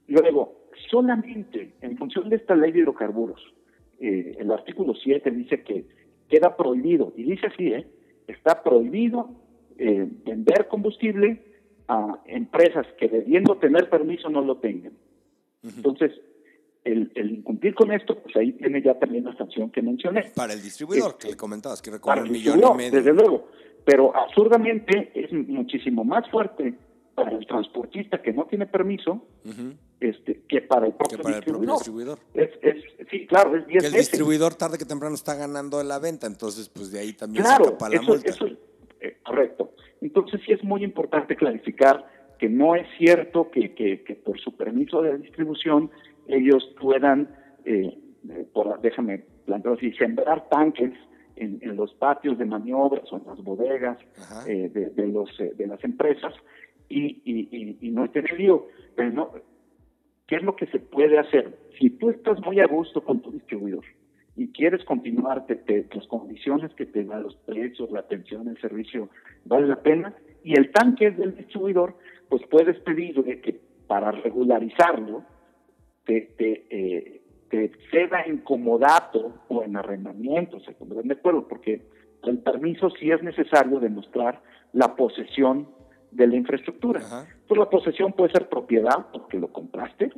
Luego, 0.06 0.68
solamente 0.90 1.74
en 1.80 1.96
función 1.96 2.28
de 2.28 2.36
esta 2.36 2.54
ley 2.54 2.72
de 2.72 2.80
hidrocarburos, 2.80 3.40
eh, 4.00 4.36
el 4.38 4.50
artículo 4.50 4.94
7 4.94 5.30
dice 5.30 5.62
que 5.62 5.84
queda 6.28 6.56
prohibido, 6.56 7.12
y 7.16 7.24
dice 7.24 7.46
así, 7.46 7.72
¿eh? 7.72 7.86
está 8.26 8.62
prohibido 8.62 9.30
vender 9.78 10.68
combustible 10.68 11.42
a 11.86 12.20
empresas 12.26 12.86
que 12.98 13.08
debiendo 13.08 13.58
tener 13.58 13.90
permiso 13.90 14.30
no 14.30 14.40
lo 14.40 14.56
tengan. 14.56 14.94
Entonces, 15.62 16.12
el, 16.86 17.30
incumplir 17.30 17.74
con 17.74 17.92
esto, 17.92 18.18
pues 18.22 18.34
ahí 18.36 18.52
tiene 18.52 18.82
ya 18.82 18.98
también 18.98 19.24
la 19.24 19.36
sanción 19.36 19.70
que 19.70 19.82
mencioné. 19.82 20.32
Para 20.34 20.52
el 20.52 20.62
distribuidor, 20.62 21.18
que 21.18 21.28
le 21.28 21.36
comentabas, 21.36 21.82
que 21.82 21.90
recorre 21.90 22.22
un 22.22 22.30
millón 22.30 22.58
y 22.58 22.76
medio. 22.76 22.92
Desde 22.92 23.12
luego, 23.12 23.48
pero 23.86 24.14
absurdamente 24.14 25.12
es 25.14 25.32
muchísimo 25.32 26.04
más 26.04 26.28
fuerte 26.28 26.74
para 27.14 27.30
el 27.30 27.46
transportista 27.46 28.20
que 28.20 28.32
no 28.32 28.44
tiene 28.44 28.66
permiso 28.66 29.22
este, 30.00 30.42
que 30.48 30.60
para 30.60 30.86
el 30.86 30.92
propio, 30.92 31.18
distribuidor. 31.18 32.18
Es, 32.34 32.50
sí, 33.08 33.26
claro, 33.28 33.56
es 33.56 33.66
10 33.66 33.80
que 33.80 33.86
el 33.86 33.92
distribuidor 33.94 34.54
tarde 34.56 34.76
que 34.76 34.84
temprano 34.84 35.14
está 35.14 35.36
ganando 35.36 35.82
la 35.84 36.00
venta, 36.00 36.26
entonces 36.26 36.68
pues 36.68 36.90
de 36.90 36.98
ahí 36.98 37.12
también 37.12 37.44
se 37.44 37.52
escapa 37.52 37.88
la 37.88 38.02
multa. 38.02 38.28
Eso, 38.28 38.46
eh, 39.00 39.18
correcto. 39.24 39.70
Entonces 40.00 40.40
sí 40.44 40.52
es 40.52 40.64
muy 40.64 40.82
importante 40.82 41.36
clarificar 41.36 42.04
que 42.40 42.48
no 42.48 42.74
es 42.74 42.86
cierto 42.98 43.52
que, 43.52 43.72
que, 43.72 44.02
que 44.02 44.16
por 44.16 44.38
su 44.40 44.56
permiso 44.56 45.00
de 45.00 45.16
distribución 45.16 45.90
ellos 46.26 46.68
puedan, 46.80 47.30
eh, 47.64 47.96
eh, 48.28 48.46
por, 48.52 48.80
déjame 48.80 49.24
plantearlo 49.46 49.78
así, 49.78 49.92
sembrar 49.92 50.48
tanques 50.48 50.92
en, 51.36 51.76
los 51.76 51.92
patios 51.94 52.38
de 52.38 52.44
maniobras 52.44 53.12
o 53.12 53.18
en 53.18 53.26
las 53.26 53.42
bodegas 53.42 53.98
eh, 54.46 54.68
de, 54.68 55.06
los, 55.08 55.30
de 55.38 55.66
las 55.66 55.82
empresas 55.84 56.34
y, 56.88 57.20
y, 57.24 57.78
y, 57.80 57.90
no 57.90 58.04
estén 58.04 58.24
lío. 58.36 58.66
Pero 58.94 59.10
no, 59.10 59.30
¿Qué 60.26 60.36
es 60.36 60.42
lo 60.42 60.56
que 60.56 60.66
se 60.66 60.80
puede 60.80 61.18
hacer? 61.18 61.56
Si 61.78 61.90
tú 61.90 62.10
estás 62.10 62.40
muy 62.40 62.60
a 62.60 62.66
gusto 62.66 63.02
con 63.02 63.20
tu 63.20 63.30
distribuidor 63.30 63.84
y 64.34 64.48
quieres 64.48 64.84
continuar, 64.84 65.46
te, 65.46 65.86
las 65.92 66.06
condiciones 66.08 66.74
que 66.74 66.84
te 66.84 67.04
dan, 67.04 67.22
los 67.22 67.36
precios, 67.36 67.90
la 67.90 68.00
atención, 68.00 68.48
el 68.48 68.60
servicio, 68.60 69.08
vale 69.44 69.68
la 69.68 69.80
pena, 69.80 70.14
y 70.42 70.58
el 70.58 70.70
tanque 70.72 71.06
es 71.06 71.16
del 71.16 71.36
distribuidor, 71.36 71.96
pues 72.28 72.42
puedes 72.50 72.78
pedirle 72.80 73.40
que 73.40 73.60
para 73.86 74.10
regularizarlo, 74.10 75.22
te, 76.04 76.22
te, 76.36 76.66
eh, 76.70 77.22
te 77.50 77.72
ceda 77.90 78.22
en 78.22 78.38
comodato 78.38 79.34
o 79.48 79.62
en 79.62 79.76
arrendamiento, 79.76 80.60
se 80.60 80.72
pondrán 80.72 81.08
de 81.08 81.14
acuerdo, 81.14 81.46
porque 81.46 81.82
el 82.24 82.38
permiso 82.38 82.90
sí 82.90 83.10
es 83.10 83.22
necesario 83.22 83.78
demostrar 83.80 84.42
la 84.72 84.96
posesión 84.96 85.68
de 86.10 86.26
la 86.26 86.36
infraestructura. 86.36 87.00
Pues 87.46 87.58
la 87.58 87.70
posesión 87.70 88.12
puede 88.12 88.32
ser 88.32 88.48
propiedad 88.48 89.06
porque 89.12 89.38
lo 89.38 89.48
compraste, 89.48 90.10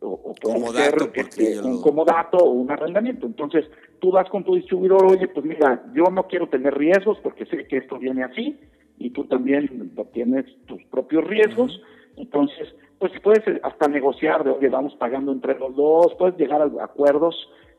o, 0.00 0.34
puede 0.40 0.68
ser 0.68 0.94
este, 1.14 1.60
un 1.60 1.82
comodato 1.82 2.38
o 2.38 2.50
un 2.50 2.70
arrendamiento. 2.70 3.26
Entonces, 3.26 3.66
tú 4.00 4.12
vas 4.12 4.28
con 4.30 4.44
tu 4.44 4.54
distribuidor, 4.54 5.04
oye, 5.04 5.28
pues 5.28 5.44
mira, 5.44 5.84
yo 5.92 6.04
no 6.04 6.26
quiero 6.26 6.48
tener 6.48 6.76
riesgos 6.76 7.18
porque 7.22 7.46
sé 7.46 7.66
que 7.66 7.78
esto 7.78 7.98
viene 7.98 8.24
así, 8.24 8.58
y 8.98 9.10
tú 9.10 9.24
también 9.24 9.92
tienes 10.12 10.46
tus 10.66 10.82
propios 10.84 11.24
riesgos, 11.24 11.82
entonces 12.20 12.68
pues 13.00 13.12
puedes 13.22 13.42
hasta 13.62 13.88
negociar 13.88 14.44
de, 14.44 14.50
oye, 14.50 14.68
vamos 14.68 14.94
pagando 14.96 15.32
entre 15.32 15.58
los 15.58 15.74
dos, 15.74 16.14
puedes 16.18 16.36
llegar 16.36 16.60
a 16.60 16.84
acuerdos. 16.84 17.34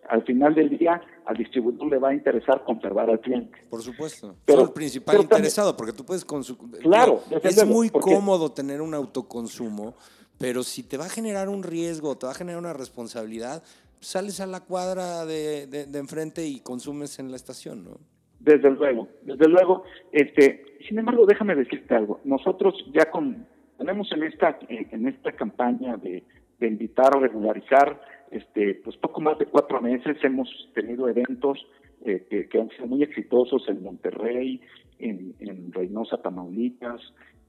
Al 0.10 0.24
final 0.24 0.56
del 0.56 0.76
día, 0.78 1.00
al 1.26 1.38
distribuidor 1.38 1.88
le 1.88 2.00
va 2.00 2.10
a 2.10 2.14
interesar 2.14 2.64
conservar 2.64 3.08
al 3.08 3.20
cliente. 3.20 3.56
Por 3.70 3.84
supuesto. 3.84 4.36
Pero 4.46 4.64
el 4.64 4.72
principal 4.72 5.22
interesado, 5.22 5.78
porque 5.78 5.94
tú 5.94 6.04
puedes 6.04 6.26
consumir. 6.26 6.80
Claro. 6.82 7.22
Es 7.44 7.64
muy 7.66 7.92
cómodo 7.92 8.52
tener 8.52 8.82
un 8.82 8.96
autoconsumo, 8.96 9.94
pero 10.40 10.64
si 10.64 10.82
te 10.82 10.98
va 10.98 11.06
a 11.06 11.10
generar 11.10 11.50
un 11.50 11.62
riesgo, 11.62 12.18
te 12.18 12.26
va 12.26 12.32
a 12.32 12.36
generar 12.36 12.60
una 12.60 12.74
responsabilidad, 12.74 13.64
sales 14.00 14.40
a 14.40 14.48
la 14.48 14.62
cuadra 14.62 15.24
de, 15.28 15.68
de, 15.68 16.00
enfrente 16.00 16.48
y 16.48 16.62
consumes 16.62 17.20
en 17.20 17.30
la 17.30 17.36
estación, 17.36 17.84
¿no? 17.84 18.00
Desde 18.40 18.72
luego, 18.72 19.08
desde 19.22 19.48
luego. 19.48 19.84
Este, 20.12 20.66
sin 20.90 20.98
embargo, 20.98 21.28
déjame 21.28 21.56
decirte 21.56 21.94
algo. 21.94 22.20
Nosotros 22.24 22.74
ya 22.92 23.12
con 23.12 23.46
tenemos 23.82 24.12
en 24.12 24.24
esta, 24.24 24.60
en 24.70 25.08
esta 25.08 25.32
campaña 25.32 25.98
de, 25.98 26.24
invitar 26.62 27.18
a 27.18 27.20
regularizar, 27.20 28.00
este, 28.30 28.76
pues 28.84 28.96
poco 28.98 29.20
más 29.20 29.40
de 29.40 29.48
cuatro 29.48 29.82
meses 29.82 30.16
hemos 30.24 30.48
tenido 30.76 31.10
eventos 31.10 31.58
eh, 32.06 32.48
que, 32.48 32.60
han 32.60 32.70
sido 32.70 32.86
muy 32.86 33.02
exitosos 33.02 33.68
en 33.68 33.82
Monterrey, 33.82 34.62
en, 35.00 35.34
Reynosa, 35.72 36.22
Tamaulipas, 36.22 37.02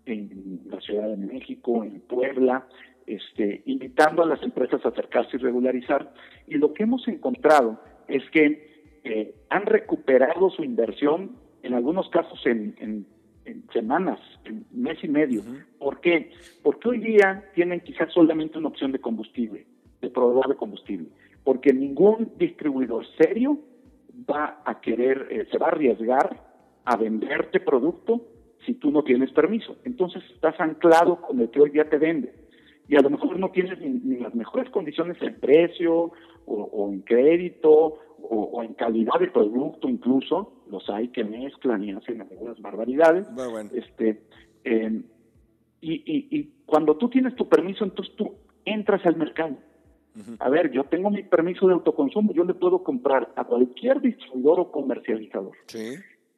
en 0.06 0.62
la 0.64 0.80
Ciudad 0.80 1.08
de 1.08 1.18
México, 1.18 1.84
en 1.84 2.00
Puebla, 2.00 2.66
este, 3.06 3.62
invitando 3.66 4.22
a 4.22 4.26
las 4.26 4.42
empresas 4.42 4.82
a 4.86 4.88
acercarse 4.88 5.36
y 5.36 5.40
regularizar. 5.40 6.14
Y 6.46 6.54
lo 6.54 6.72
que 6.72 6.84
hemos 6.84 7.06
encontrado 7.08 7.78
es 8.08 8.22
que 8.30 8.96
eh, 9.04 9.34
han 9.50 9.66
recuperado 9.66 10.48
su 10.48 10.64
inversión, 10.64 11.36
en 11.62 11.74
algunos 11.74 12.08
casos 12.08 12.40
en 12.46 13.04
semanas, 13.72 14.18
en 14.44 14.64
mes 14.72 15.02
y 15.02 15.08
medio. 15.08 15.42
¿Por 15.78 16.00
qué? 16.00 16.30
Porque 16.62 16.88
hoy 16.88 16.98
día 16.98 17.50
tienen 17.54 17.80
quizás 17.80 18.12
solamente 18.12 18.58
una 18.58 18.68
opción 18.68 18.92
de 18.92 19.00
combustible, 19.00 19.66
de 20.00 20.10
proveedor 20.10 20.48
de 20.48 20.56
combustible, 20.56 21.08
porque 21.44 21.72
ningún 21.72 22.32
distribuidor 22.38 23.04
serio 23.16 23.58
va 24.30 24.62
a 24.64 24.80
querer, 24.80 25.28
eh, 25.30 25.46
se 25.50 25.58
va 25.58 25.66
a 25.66 25.70
arriesgar 25.70 26.52
a 26.84 26.96
venderte 26.96 27.60
producto 27.60 28.22
si 28.64 28.74
tú 28.74 28.90
no 28.90 29.02
tienes 29.02 29.32
permiso. 29.32 29.76
Entonces 29.84 30.22
estás 30.34 30.58
anclado 30.60 31.20
con 31.20 31.40
el 31.40 31.50
que 31.50 31.60
hoy 31.60 31.70
día 31.70 31.88
te 31.88 31.98
vende. 31.98 32.32
Y 32.88 32.96
a 32.96 33.00
lo 33.00 33.10
mejor 33.10 33.38
no 33.38 33.50
tienes 33.50 33.80
ni, 33.80 34.18
las 34.18 34.34
mejores 34.34 34.68
condiciones 34.70 35.16
en 35.22 35.38
precio 35.40 36.12
o 36.44 36.90
en 36.92 37.00
crédito 37.00 37.98
o, 38.22 38.62
en 38.62 38.74
calidad 38.74 39.18
de 39.20 39.28
producto 39.28 39.88
incluso, 39.88 40.64
los 40.70 40.88
hay 40.90 41.08
que 41.08 41.24
mezclan 41.24 41.84
y 41.84 41.92
hacen 41.92 42.20
algunas 42.20 42.60
barbaridades. 42.60 43.26
Este, 43.72 44.22
em, 44.64 45.04
y, 45.80 46.50
cuando 46.66 46.96
tú 46.96 47.08
tienes 47.10 47.34
tu 47.36 47.48
permiso, 47.48 47.84
entonces 47.84 48.14
tú 48.16 48.34
entras 48.64 49.04
al 49.04 49.16
mercado. 49.16 49.56
A 50.40 50.48
ver, 50.50 50.70
yo 50.70 50.84
tengo 50.84 51.10
mi 51.10 51.22
permiso 51.22 51.66
de 51.66 51.72
autoconsumo, 51.72 52.32
yo 52.34 52.44
le 52.44 52.54
puedo 52.54 52.82
comprar 52.82 53.32
a 53.34 53.44
cualquier 53.44 54.00
distribuidor 54.00 54.60
o 54.60 54.70
comercializador. 54.70 55.56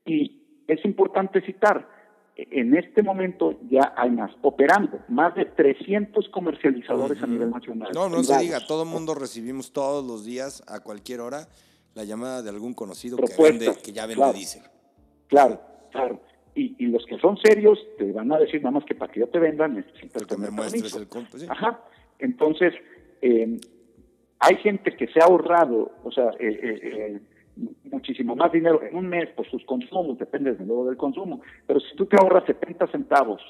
Y 0.06 0.40
es 0.68 0.84
importante 0.84 1.40
citar, 1.42 1.88
en 2.36 2.76
este 2.76 3.02
momento 3.02 3.58
ya 3.68 3.94
hay 3.96 4.10
más 4.10 4.30
operando, 4.42 4.98
más 5.08 5.34
de 5.34 5.44
300 5.44 6.28
comercializadores 6.30 7.22
a 7.22 7.26
nivel 7.26 7.50
nacional. 7.50 7.90
No, 7.94 8.08
no 8.08 8.22
se 8.22 8.38
diga, 8.38 8.58
todo 8.66 8.82
el 8.82 8.88
mundo 8.88 9.14
recibimos 9.14 9.72
todos 9.72 10.04
los 10.04 10.24
días, 10.24 10.62
a 10.66 10.80
cualquier 10.80 11.20
hora, 11.20 11.48
La 11.94 12.04
llamada 12.04 12.42
de 12.42 12.50
algún 12.50 12.74
conocido 12.74 13.16
que, 13.16 13.42
vende, 13.42 13.72
que, 13.82 13.92
ya 13.92 14.06
vende 14.06 14.16
claro, 14.16 14.32
diésel. 14.32 14.62
Claro, 15.28 15.60
claro. 15.92 16.20
Y, 16.54 16.76
y, 16.78 16.86
los 16.86 17.04
que 17.06 17.18
son 17.18 17.36
serios 17.38 17.78
te 17.98 18.12
van 18.12 18.32
a 18.32 18.38
decir 18.38 18.60
nada 18.62 18.72
más 18.72 18.84
que 18.84 18.94
para 18.94 19.12
que 19.12 19.20
yo 19.20 19.28
te 19.28 19.38
venda 19.40 19.66
necesitas 19.66 20.24
que 20.24 20.36
me 20.36 20.50
muestres 20.50 20.94
el 20.94 21.08
sí. 21.36 21.46
Ajá. 21.48 21.80
Entonces, 22.20 22.74
eh, 23.22 23.58
hay 24.38 24.56
gente 24.56 24.94
que 24.96 25.06
se 25.08 25.20
ha 25.20 25.24
ahorrado, 25.24 25.92
o 26.04 26.10
sea, 26.12 26.30
eh, 26.38 26.60
eh, 26.62 26.80
eh, 26.82 27.20
muchísimo 27.84 28.36
más 28.36 28.52
dinero 28.52 28.82
en 28.82 28.94
un 28.94 29.08
mes 29.08 29.28
por 29.30 29.48
sus 29.50 29.64
consumos, 29.64 30.18
depende 30.18 30.52
desde 30.52 30.66
luego 30.66 30.86
del 30.86 30.96
consumo, 30.96 31.40
pero 31.66 31.80
si 31.80 31.96
tú 31.96 32.06
te 32.06 32.16
ahorras 32.16 32.44
70 32.44 32.88
centavos, 32.88 33.40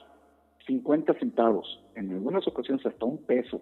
50 0.67 1.15
centavos, 1.15 1.83
en 1.95 2.11
algunas 2.11 2.47
ocasiones 2.47 2.85
hasta 2.87 3.05
un 3.05 3.19
peso, 3.25 3.61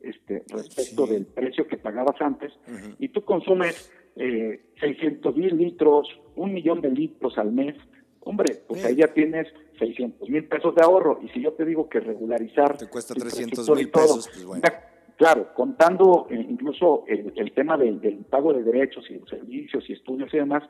este, 0.00 0.44
respecto 0.48 1.06
Sí. 1.06 1.12
del 1.14 1.26
precio 1.26 1.66
que 1.66 1.76
pagabas 1.76 2.20
antes, 2.20 2.52
y 2.98 3.08
tú 3.08 3.24
consumes 3.24 3.92
eh, 4.16 4.60
600 4.80 5.36
mil 5.36 5.56
litros, 5.56 6.08
un 6.36 6.52
millón 6.52 6.80
de 6.80 6.90
litros 6.90 7.36
al 7.38 7.52
mes, 7.52 7.74
hombre, 8.20 8.62
pues 8.66 8.80
Sí. 8.82 8.86
ahí 8.88 8.96
ya 8.96 9.08
tienes 9.12 9.48
600 9.78 10.28
mil 10.28 10.44
pesos 10.46 10.74
de 10.74 10.82
ahorro, 10.82 11.20
y 11.22 11.28
si 11.30 11.40
yo 11.42 11.52
te 11.52 11.64
digo 11.64 11.88
que 11.88 12.00
regularizar... 12.00 12.76
Te 12.78 12.88
cuesta 12.88 13.14
tu 13.14 13.20
300 13.20 13.68
infraestructura 13.68 13.80
y 13.80 13.84
mil 13.84 13.90
pesos, 13.92 14.28
pues 14.32 14.44
bueno. 14.46 14.62
ya, 14.64 14.90
Claro, 15.16 15.54
contando 15.54 16.26
eh, 16.28 16.34
incluso 16.48 17.04
el, 17.06 17.32
el 17.36 17.52
tema 17.52 17.76
del, 17.76 18.00
del 18.00 18.16
pago 18.24 18.52
de 18.52 18.64
derechos 18.64 19.08
y 19.08 19.18
servicios 19.30 19.88
y 19.88 19.92
estudios 19.92 20.32
y 20.34 20.38
demás, 20.38 20.64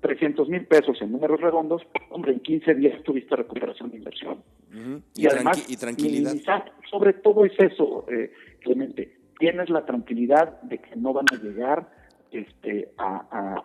300 0.00 0.48
mil 0.48 0.66
pesos 0.66 1.00
en 1.02 1.12
números 1.12 1.38
redondos, 1.40 1.82
hombre, 2.10 2.32
en 2.32 2.40
15 2.40 2.74
días 2.76 3.02
tuviste 3.02 3.36
recuperación 3.36 3.90
de 3.90 3.98
inversión. 3.98 4.42
Y, 5.14 5.22
Y, 5.24 5.26
además, 5.26 5.58
tranqui- 5.58 5.70
y 5.72 5.76
tranquilidad. 5.76 6.30
minimizar, 6.30 6.72
sobre 6.90 7.12
todo 7.14 7.44
es 7.44 7.52
eso, 7.58 8.06
eh, 8.10 8.32
Clemente, 8.60 9.16
tienes 9.38 9.68
la 9.68 9.84
tranquilidad 9.84 10.62
de 10.62 10.78
que 10.78 10.96
no 10.96 11.12
van 11.12 11.26
a 11.30 11.36
llegar 11.42 11.86
este, 12.34 12.90
a, 12.98 13.26
a, 13.30 13.64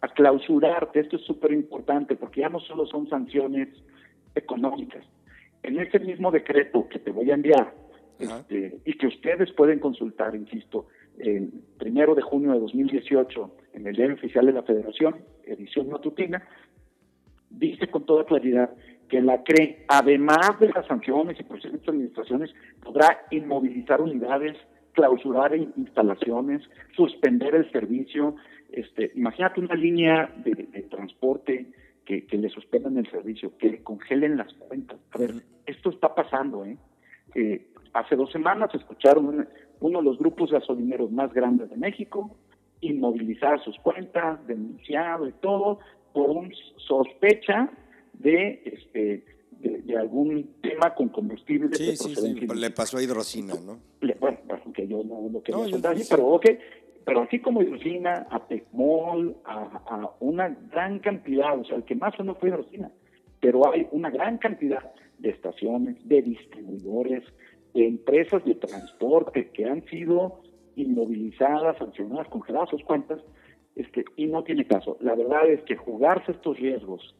a 0.00 0.08
clausurarte, 0.08 1.00
esto 1.00 1.16
es 1.16 1.22
súper 1.22 1.52
importante, 1.52 2.16
porque 2.16 2.40
ya 2.42 2.48
no 2.48 2.60
solo 2.60 2.86
son 2.86 3.08
sanciones 3.08 3.68
económicas. 4.34 5.04
En 5.62 5.78
ese 5.78 5.98
mismo 5.98 6.30
decreto 6.30 6.88
que 6.88 6.98
te 6.98 7.10
voy 7.10 7.30
a 7.30 7.34
enviar, 7.34 7.74
este, 8.18 8.78
y 8.84 8.96
que 8.96 9.08
ustedes 9.08 9.50
pueden 9.52 9.80
consultar, 9.80 10.34
insisto, 10.36 10.86
el 11.18 11.52
primero 11.78 12.14
de 12.14 12.22
junio 12.22 12.52
de 12.52 12.60
2018 12.60 13.56
en 13.74 13.86
el 13.86 13.96
Diario 13.96 14.14
Oficial 14.14 14.46
de 14.46 14.52
la 14.52 14.62
Federación, 14.62 15.16
edición 15.44 15.88
matutina, 15.88 16.46
dice 17.50 17.88
con 17.88 18.04
toda 18.04 18.24
claridad 18.24 18.70
que 19.08 19.20
la 19.20 19.42
CRE, 19.42 19.84
además 19.88 20.58
de 20.60 20.70
las 20.70 20.86
sanciones 20.86 21.38
y 21.38 21.42
procedimientos 21.44 21.86
de 21.86 21.92
administraciones, 21.92 22.54
podrá 22.82 23.26
inmovilizar 23.30 24.00
unidades, 24.00 24.56
clausurar 24.94 25.54
in- 25.54 25.72
instalaciones, 25.76 26.62
suspender 26.96 27.54
el 27.54 27.70
servicio. 27.70 28.36
Este, 28.72 29.12
imagínate 29.14 29.60
una 29.60 29.74
línea 29.74 30.32
de, 30.44 30.52
de 30.54 30.82
transporte 30.84 31.66
que, 32.04 32.26
que 32.26 32.36
le 32.38 32.48
suspendan 32.48 32.96
el 32.98 33.10
servicio, 33.10 33.56
que 33.58 33.70
le 33.70 33.82
congelen 33.82 34.36
las 34.36 34.52
cuentas. 34.54 34.98
A 35.12 35.18
ver, 35.18 35.34
esto 35.66 35.90
está 35.90 36.14
pasando, 36.14 36.64
¿eh? 36.64 36.76
Eh, 37.34 37.66
hace 37.92 38.16
dos 38.16 38.30
semanas 38.32 38.74
escucharon 38.74 39.26
un- 39.26 39.48
uno 39.80 39.98
de 39.98 40.04
los 40.04 40.18
grupos 40.18 40.50
gasolineros 40.50 41.10
más 41.10 41.32
grandes 41.32 41.68
de 41.70 41.76
México 41.76 42.36
inmovilizar 42.80 43.62
sus 43.64 43.78
cuentas, 43.78 44.46
denunciado 44.46 45.26
y 45.26 45.32
todo, 45.40 45.78
por 46.12 46.28
un 46.30 46.52
sospecha 46.76 47.70
de 48.12 48.62
este 48.64 49.24
de, 49.60 49.80
de 49.82 49.96
algún 49.96 50.50
tema 50.60 50.94
con 50.94 51.08
combustible 51.08 51.68
de 51.68 51.76
Sí, 51.76 51.96
sí, 51.96 52.46
Le 52.54 52.70
pasó 52.70 52.98
a 52.98 53.02
hidrocina, 53.02 53.54
¿no? 53.64 53.78
Le- 54.02 54.14
bueno, 54.20 54.38
yo 55.02 55.04
no 55.04 55.28
lo 55.28 55.42
quería 55.42 55.62
No, 55.62 55.68
soltar 55.68 55.96
sí. 55.98 56.06
pero 56.10 56.26
ok, 56.26 56.46
pero 57.04 57.20
así 57.22 57.38
como 57.40 57.62
hidrocina, 57.62 58.26
a 58.30 58.46
Tecmol, 58.46 59.36
a, 59.44 59.82
a 59.86 60.10
una 60.20 60.48
gran 60.72 60.98
cantidad, 61.00 61.58
o 61.58 61.64
sea, 61.64 61.76
el 61.76 61.84
que 61.84 61.94
más 61.94 62.14
sonó 62.16 62.34
fue 62.36 62.48
hidrocina, 62.50 62.90
pero 63.40 63.70
hay 63.72 63.86
una 63.92 64.10
gran 64.10 64.38
cantidad 64.38 64.92
de 65.18 65.30
estaciones, 65.30 65.96
de 66.08 66.22
distribuidores, 66.22 67.22
de 67.74 67.86
empresas 67.86 68.44
de 68.44 68.54
transporte 68.54 69.50
que 69.50 69.64
han 69.66 69.84
sido 69.86 70.40
inmovilizadas, 70.76 71.76
sancionadas, 71.78 72.28
congeladas 72.28 72.70
sus 72.70 72.82
cuentas, 72.84 73.20
este, 73.76 74.04
y 74.16 74.26
no 74.26 74.42
tiene 74.44 74.64
caso. 74.66 74.96
La 75.00 75.14
verdad 75.14 75.48
es 75.48 75.62
que 75.64 75.76
jugarse 75.76 76.32
estos 76.32 76.58
riesgos 76.58 77.14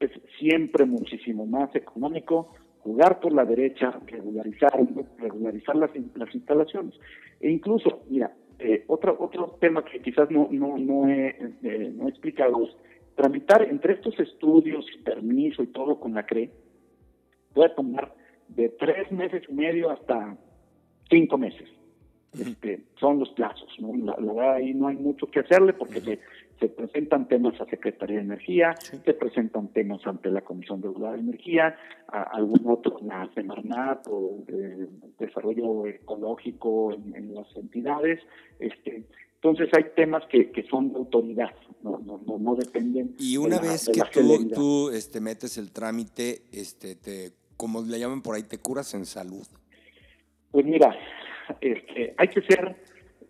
es 0.00 0.10
siempre 0.38 0.84
muchísimo 0.86 1.44
más 1.46 1.74
económico 1.74 2.54
jugar 2.80 3.20
por 3.20 3.32
la 3.32 3.44
derecha, 3.44 3.98
regularizar, 4.06 4.72
regularizar 5.18 5.76
las, 5.76 5.90
las 6.14 6.34
instalaciones. 6.34 6.94
E 7.40 7.50
incluso, 7.50 8.02
mira, 8.08 8.34
eh, 8.58 8.84
otro, 8.88 9.16
otro 9.18 9.56
tema 9.60 9.84
que 9.84 10.00
quizás 10.00 10.30
no, 10.30 10.48
no, 10.50 10.78
no, 10.78 11.08
he, 11.08 11.28
eh, 11.62 11.92
no 11.94 12.06
he 12.06 12.10
explicado 12.10 12.68
tramitar 13.14 13.62
entre 13.62 13.94
estos 13.94 14.18
estudios 14.20 14.86
y 14.94 15.02
permiso 15.02 15.62
y 15.62 15.68
todo 15.68 15.98
con 15.98 16.14
la 16.14 16.24
CRE 16.24 16.50
puede 17.52 17.70
tomar 17.70 18.14
de 18.48 18.68
tres 18.70 19.10
meses 19.10 19.42
y 19.48 19.52
medio 19.52 19.90
hasta 19.90 20.36
cinco 21.10 21.38
meses. 21.38 21.68
Este, 22.32 22.84
son 23.00 23.18
los 23.20 23.30
plazos, 23.30 23.68
¿no? 23.78 23.94
La, 23.96 24.14
la 24.20 24.32
verdad 24.32 24.54
ahí 24.56 24.74
no 24.74 24.88
hay 24.88 24.96
mucho 24.96 25.26
que 25.26 25.40
hacerle 25.40 25.72
porque 25.72 26.00
se, 26.02 26.18
se 26.60 26.68
presentan 26.68 27.26
temas 27.26 27.58
a 27.60 27.64
Secretaría 27.66 28.16
de 28.18 28.22
Energía, 28.24 28.74
se 28.80 29.14
presentan 29.14 29.68
temas 29.68 30.06
ante 30.06 30.30
la 30.30 30.42
Comisión 30.42 30.82
Regular 30.82 31.14
de 31.14 31.20
Energía, 31.20 31.74
a 32.08 32.22
algún 32.22 32.60
otro, 32.70 32.98
la 33.02 33.28
Semarnat 33.34 34.06
o 34.10 34.44
de 34.46 34.88
Desarrollo 35.18 35.86
Ecológico 35.86 36.92
en, 36.92 37.16
en 37.16 37.34
las 37.34 37.46
entidades. 37.56 38.20
Este, 38.60 39.04
entonces 39.36 39.68
hay 39.76 39.84
temas 39.96 40.22
que, 40.30 40.50
que 40.50 40.64
son 40.64 40.92
de 40.92 40.98
autoridad, 40.98 41.54
no, 41.82 41.98
no, 41.98 42.20
no, 42.26 42.38
no 42.38 42.54
dependen. 42.56 43.14
Y 43.18 43.32
de 43.32 43.38
una 43.38 43.56
la- 43.56 43.62
vez 43.62 43.86
de 43.86 43.92
que 43.92 44.02
tú, 44.20 44.48
tú 44.54 44.90
este, 44.90 45.20
metes 45.20 45.56
el 45.58 45.72
trámite, 45.72 46.42
este, 46.52 46.94
te, 46.94 47.32
como 47.56 47.82
le 47.82 47.98
llaman 47.98 48.20
por 48.20 48.34
ahí, 48.36 48.42
te 48.42 48.58
curas 48.58 48.92
en 48.94 49.06
salud. 49.06 49.46
Pues 50.50 50.64
mira, 50.64 50.94
este, 51.60 52.14
hay 52.16 52.28
que 52.28 52.42
ser, 52.42 52.76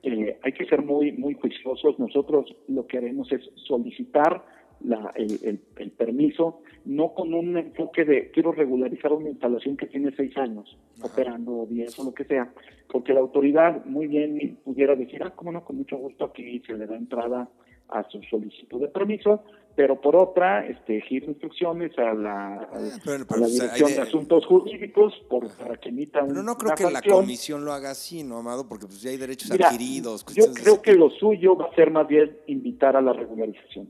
eh, 0.03 0.39
hay 0.43 0.53
que 0.53 0.67
ser 0.67 0.83
muy, 0.83 1.13
muy 1.13 1.35
juiciosos. 1.35 1.99
Nosotros 1.99 2.55
lo 2.69 2.87
que 2.87 2.99
haremos 2.99 3.31
es 3.33 3.49
solicitar 3.55 4.45
la, 4.81 5.13
el, 5.17 5.33
el- 5.45 5.61
el 5.79 5.91
permiso, 5.91 6.61
no 6.85 7.13
con 7.13 7.35
un 7.35 7.57
enfoque 7.57 8.05
de 8.05 8.31
quiero 8.31 8.53
regularizar 8.53 9.13
una 9.13 9.29
instalación 9.31 9.77
que 9.77 9.87
tiene 9.87 10.13
seis 10.17 10.37
años 10.37 10.79
Ajá. 10.99 11.09
operando, 11.13 11.67
diez 11.69 11.99
o 11.99 12.05
lo 12.05 12.15
que 12.15 12.25
sea, 12.25 12.53
porque 12.91 13.13
la 13.13 13.21
autoridad 13.21 13.85
muy 13.87 14.07
bien 14.07 14.59
pudiera 14.65 14.95
decir, 14.95 15.21
ah, 15.25 15.33
cómo 15.35 15.51
no, 15.53 15.65
con 15.65 15.77
mucho 15.77 15.97
gusto 15.97 16.25
aquí 16.27 16.61
se 16.67 16.75
le 16.75 16.87
da 16.87 16.97
entrada 16.97 17.49
a 17.89 18.05
su 18.09 18.23
solicitud 18.23 18.81
de 18.83 18.89
permiso, 18.89 19.43
pero 19.79 20.01
por 20.01 20.17
otra, 20.17 20.67
este, 20.67 21.01
giro 21.03 21.27
instrucciones 21.27 21.97
a 21.99 22.13
la, 22.13 22.55
a, 22.55 22.63
Ah, 22.65 22.69
pero- 23.05 23.23
a 23.23 23.27
pero, 23.29 23.41
la 23.43 23.47
o 23.47 23.49
sea, 23.49 23.65
hay 23.67 23.77
Dirección 23.77 23.91
de- 23.93 24.01
Asuntos 24.01 24.45
Jurídicos 24.45 25.15
por, 25.31 25.49
para 25.57 25.77
que 25.77 25.91
emita 25.91 26.27
Pero 26.27 26.41
un- 26.41 26.47
no 26.47 26.57
creo 26.57 26.71
una 26.71 26.75
que 26.75 26.91
la 26.91 27.01
comisión 27.01 27.65
lo 27.65 27.73
haga 27.73 27.93
así, 27.93 28.25
¿no, 28.25 28.39
Amado? 28.39 28.69
Porque 28.69 28.87
pues 28.87 29.01
ya 29.01 29.11
hay 29.11 29.19
derechos 29.19 29.53
Mira, 29.53 29.69
adquiridos. 29.69 30.27
yo 30.35 30.53
creo 30.53 30.83
que 30.83 30.95
lo 30.95 31.11
suyo 31.11 31.55
va 31.57 31.67
a 31.67 31.75
ser 31.77 31.93
más 31.93 32.09
bien 32.09 32.37
invitar 32.49 32.97
a 32.97 33.01
la 33.01 33.13
regularización. 33.13 33.89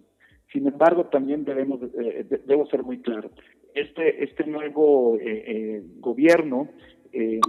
Sin 0.52 0.66
embargo, 0.66 1.06
también 1.06 1.46
debemos, 1.46 1.80
eh, 1.82 2.26
de- 2.28 2.42
debo 2.46 2.66
ser 2.66 2.82
muy 2.82 3.00
claro. 3.00 3.30
Este, 3.74 4.22
este 4.24 4.44
nuevo 4.44 5.16
eh, 5.16 5.44
eh, 5.46 5.82
gobierno 6.00 6.68
eh, 7.14 7.40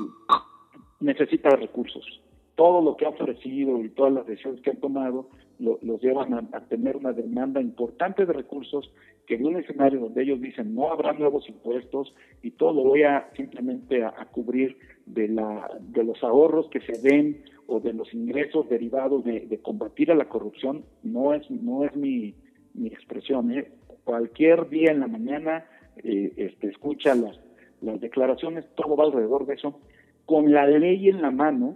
necesita 1.02 1.50
recursos. 1.50 2.22
Todo 2.60 2.82
lo 2.82 2.98
que 2.98 3.06
ha 3.06 3.10
ofrecido 3.10 3.82
y 3.86 3.90
todas 3.90 4.12
las 4.12 4.26
decisiones 4.28 4.60
que 4.62 4.72
han 4.72 4.82
tomado 4.82 5.30
lo- 5.60 5.80
los 5.82 6.02
llevan 6.02 6.34
a, 6.34 6.60
tener 6.68 6.98
una 6.98 7.14
demanda 7.14 7.62
importante 7.62 8.26
de 8.26 8.34
recursos 8.34 8.84
que 9.26 9.36
en 9.36 9.46
un 9.46 9.56
escenario 9.56 10.00
donde 10.02 10.24
ellos 10.24 10.42
dicen 10.42 10.76
no 10.76 10.92
habrá 10.92 11.14
nuevos 11.14 11.48
impuestos 11.48 12.14
y 12.44 12.52
todo 12.52 12.74
lo 12.74 12.84
voy 12.84 13.04
a 13.04 13.30
simplemente 13.38 14.04
a, 14.04 14.12
cubrir 14.36 14.78
de, 15.06 15.30
la, 15.30 15.70
de 15.80 16.04
los 16.04 16.22
ahorros 16.22 16.68
que 16.70 16.82
se 16.82 16.96
den 17.08 17.42
o 17.68 17.80
de 17.80 17.94
los 17.94 18.14
ingresos 18.14 18.68
derivados 18.68 19.24
de, 19.24 19.36
de 19.52 19.58
combatir 19.60 20.12
a 20.12 20.16
la 20.16 20.28
corrupción, 20.28 20.84
no 21.04 21.34
es, 21.34 21.50
no 21.50 21.86
es 21.86 21.96
mi, 21.96 22.34
mi 22.74 22.88
expresión. 22.90 23.52
¿eh? 23.58 23.72
Cualquier 24.04 24.68
día 24.70 24.92
en 24.92 25.00
la 25.00 25.08
mañana 25.08 25.66
eh, 26.04 26.34
este, 26.36 26.68
escucha 26.68 27.16
las, 27.16 27.40
las 27.82 28.02
declaraciones, 28.02 28.66
todo 28.76 28.98
va 28.98 29.06
alrededor 29.06 29.46
de 29.46 29.54
eso. 29.54 29.80
Con 30.26 30.52
la 30.52 30.66
ley 30.68 31.08
en 31.10 31.22
la 31.22 31.32
mano 31.32 31.76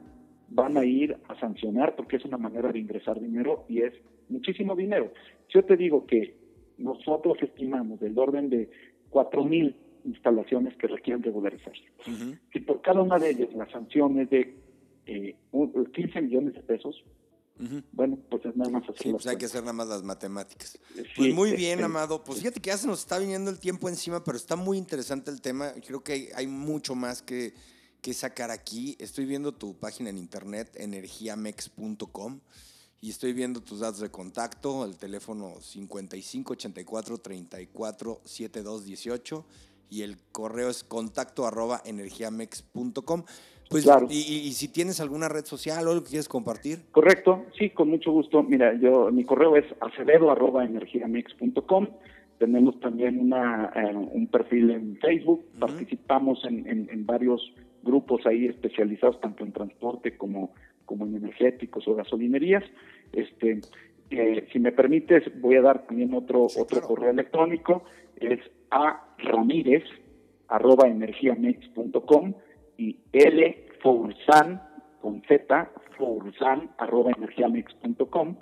van 0.53 0.77
a 0.77 0.85
ir 0.85 1.17
a 1.27 1.39
sancionar 1.39 1.95
porque 1.95 2.17
es 2.17 2.25
una 2.25 2.37
manera 2.37 2.71
de 2.71 2.79
ingresar 2.79 3.19
dinero 3.19 3.65
y 3.67 3.81
es 3.81 3.93
muchísimo 4.29 4.75
dinero. 4.75 5.11
Yo 5.49 5.63
te 5.65 5.75
digo 5.75 6.05
que 6.05 6.35
nosotros 6.77 7.37
estimamos 7.41 7.99
del 7.99 8.17
orden 8.17 8.49
de 8.49 8.69
cuatro 9.09 9.43
mil 9.43 9.75
instalaciones 10.05 10.75
que 10.77 10.87
requieren 10.87 11.23
regularizarse. 11.23 11.83
Ujú. 12.07 12.35
Si 12.51 12.59
por 12.59 12.81
cada 12.81 13.01
una 13.01 13.17
de 13.17 13.29
ellas 13.31 13.49
la 13.55 13.69
sanción 13.71 14.19
es 14.19 14.29
de 14.29 14.57
eh, 15.05 15.35
un- 15.51 15.85
15 15.93 16.21
millones 16.21 16.53
de 16.53 16.61
pesos, 16.61 17.03
Ujú. 17.59 17.81
bueno, 17.91 18.17
pues 18.29 18.45
es 18.45 18.55
nada 18.55 18.69
más 18.71 18.83
hacer 18.83 18.97
Sí, 18.97 19.11
pues 19.11 19.25
hay 19.27 19.35
que 19.35 19.39
cuentas. 19.39 19.51
hacer 19.51 19.61
nada 19.63 19.73
más 19.73 19.87
las 19.87 20.03
matemáticas. 20.03 20.79
Sí, 20.95 21.03
Pues 21.15 21.33
muy 21.33 21.51
bien, 21.51 21.73
este, 21.79 21.83
Amado. 21.83 22.23
Pues 22.23 22.39
fíjate 22.39 22.59
que 22.59 22.67
ya 22.69 22.77
se 22.77 22.87
nos 22.87 22.99
está 22.99 23.17
viniendo 23.19 23.49
el 23.51 23.59
tiempo 23.59 23.89
encima, 23.89 24.23
pero 24.23 24.37
está 24.37 24.55
muy 24.55 24.77
interesante 24.77 25.29
el 25.31 25.41
tema. 25.41 25.71
Creo 25.85 26.03
que 26.03 26.13
hay, 26.13 26.27
hay 26.35 26.47
mucho 26.47 26.95
más 26.95 27.21
que, 27.21 27.53
que 28.03 28.13
sacar 28.13 28.51
aquí. 28.51 28.95
Estoy 28.99 29.25
viendo 29.25 29.51
tu 29.53 29.73
página 29.79 30.11
en 30.11 30.19
internet, 30.19 30.69
energiamex.com. 30.75 32.39
y 33.01 33.09
estoy 33.09 33.33
viendo 33.33 33.61
tus 33.61 33.79
datos 33.79 33.99
de 34.01 34.11
contacto, 34.11 34.85
el 34.85 34.95
teléfono 34.97 35.55
55 35.59 36.53
84 36.53 37.17
34 37.17 38.21
72 38.23 38.85
18 38.85 39.45
y 39.89 40.03
el 40.03 40.17
correo 40.31 40.69
es 40.69 40.83
contacto 40.83 41.45
arroba 41.45 41.81
energiamex.com. 41.85 43.23
Pues, 43.69 43.83
Claro. 43.85 44.07
y, 44.09 44.19
y- 44.19 44.51
si 44.53 44.67
tienes 44.67 44.99
alguna 45.01 45.27
red 45.29 45.45
social 45.45 45.87
o 45.87 45.91
algo 45.91 46.03
que 46.03 46.09
quieres 46.11 46.27
compartir. 46.29 46.85
Correcto, 46.91 47.45
sí, 47.57 47.71
con 47.71 47.89
mucho 47.89 48.11
gusto. 48.11 48.43
Mira, 48.43 48.73
yo 48.79 49.09
mi 49.11 49.23
correo 49.25 49.55
es 49.57 49.65
acevedo@energiamix.com. 49.81 51.87
Tenemos 52.39 52.79
también 52.79 53.19
una 53.19 53.71
eh, 53.75 53.95
un 53.95 54.27
perfil 54.27 54.71
en 54.71 54.97
Facebook. 54.97 55.45
Participamos 55.59 56.43
en, 56.45 56.67
en- 56.67 56.89
en 56.89 57.05
varios 57.05 57.41
grupos 57.83 58.25
ahí 58.25 58.47
especializados 58.47 59.19
tanto 59.19 59.43
en 59.43 59.51
transporte 59.51 60.17
como 60.17 60.53
como 60.85 61.05
en 61.05 61.15
energéticos 61.15 61.87
o 61.87 61.95
gasolinerías. 61.95 62.63
Este, 63.13 63.61
eh, 64.09 64.47
si 64.51 64.59
me 64.59 64.71
permites, 64.71 65.23
voy 65.39 65.55
a 65.55 65.61
dar 65.61 65.85
también 65.85 66.13
otro 66.13 66.49
Sí, 66.49 66.59
otro 66.59 66.79
claro. 66.79 66.87
correo 66.87 67.11
electrónico. 67.11 67.83
Es 68.17 68.39
a 68.69 69.15
ramírez 69.17 69.83
arroba 70.47 70.87
energiamix.com 70.87 72.33
y 72.77 72.97
L 73.11 73.65
Forzan 73.81 74.61
con 75.01 75.21
Z 75.23 75.71
Forzan 75.97 76.71
arroba 76.77 77.11
energiamix.com 77.17 78.35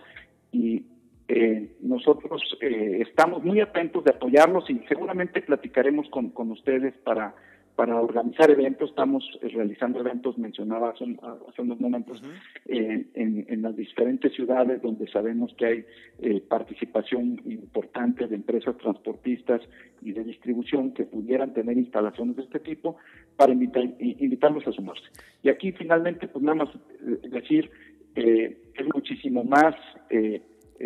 y 0.51 0.85
eh, 1.27 1.77
nosotros 1.81 2.41
eh, 2.61 2.99
estamos 3.01 3.43
muy 3.43 3.61
atentos 3.61 4.03
de 4.03 4.11
apoyarlos 4.11 4.69
y 4.69 4.79
seguramente 4.89 5.41
platicaremos 5.41 6.09
con, 6.09 6.29
con 6.31 6.51
ustedes 6.51 6.93
para 7.03 7.33
para 7.81 7.99
organizar 7.99 8.47
eventos, 8.51 8.91
estamos 8.91 9.23
eh, 9.41 9.47
realizando 9.47 9.99
eventos, 10.01 10.37
mencionaba 10.37 10.91
hace, 10.91 11.03
hace 11.49 11.61
unos 11.63 11.79
momentos, 11.79 12.21
eh, 12.67 13.07
en, 13.15 13.43
en 13.49 13.61
las 13.63 13.75
diferentes 13.75 14.31
ciudades 14.33 14.83
donde 14.83 15.07
sabemos 15.07 15.51
que 15.57 15.65
hay 15.65 15.85
eh, 16.19 16.41
participación 16.47 17.41
importante 17.43 18.27
de 18.27 18.35
empresas 18.35 18.77
transportistas 18.77 19.61
y 19.99 20.11
de 20.11 20.23
distribución 20.23 20.91
que 20.93 21.05
pudieran 21.05 21.55
tener 21.55 21.75
instalaciones 21.75 22.35
de 22.35 22.43
este 22.43 22.59
tipo 22.59 22.97
para 23.35 23.51
invitar, 23.51 23.81
invitarlos 23.99 24.67
a 24.67 24.71
sumarse. 24.73 25.07
Y 25.41 25.49
aquí 25.49 25.71
finalmente, 25.71 26.27
pues 26.27 26.43
nada 26.43 26.63
más 26.63 26.69
eh, 26.75 27.29
decir, 27.29 27.71
eh, 28.13 28.61
es 28.75 28.85
muchísimo 28.93 29.43
más 29.43 29.73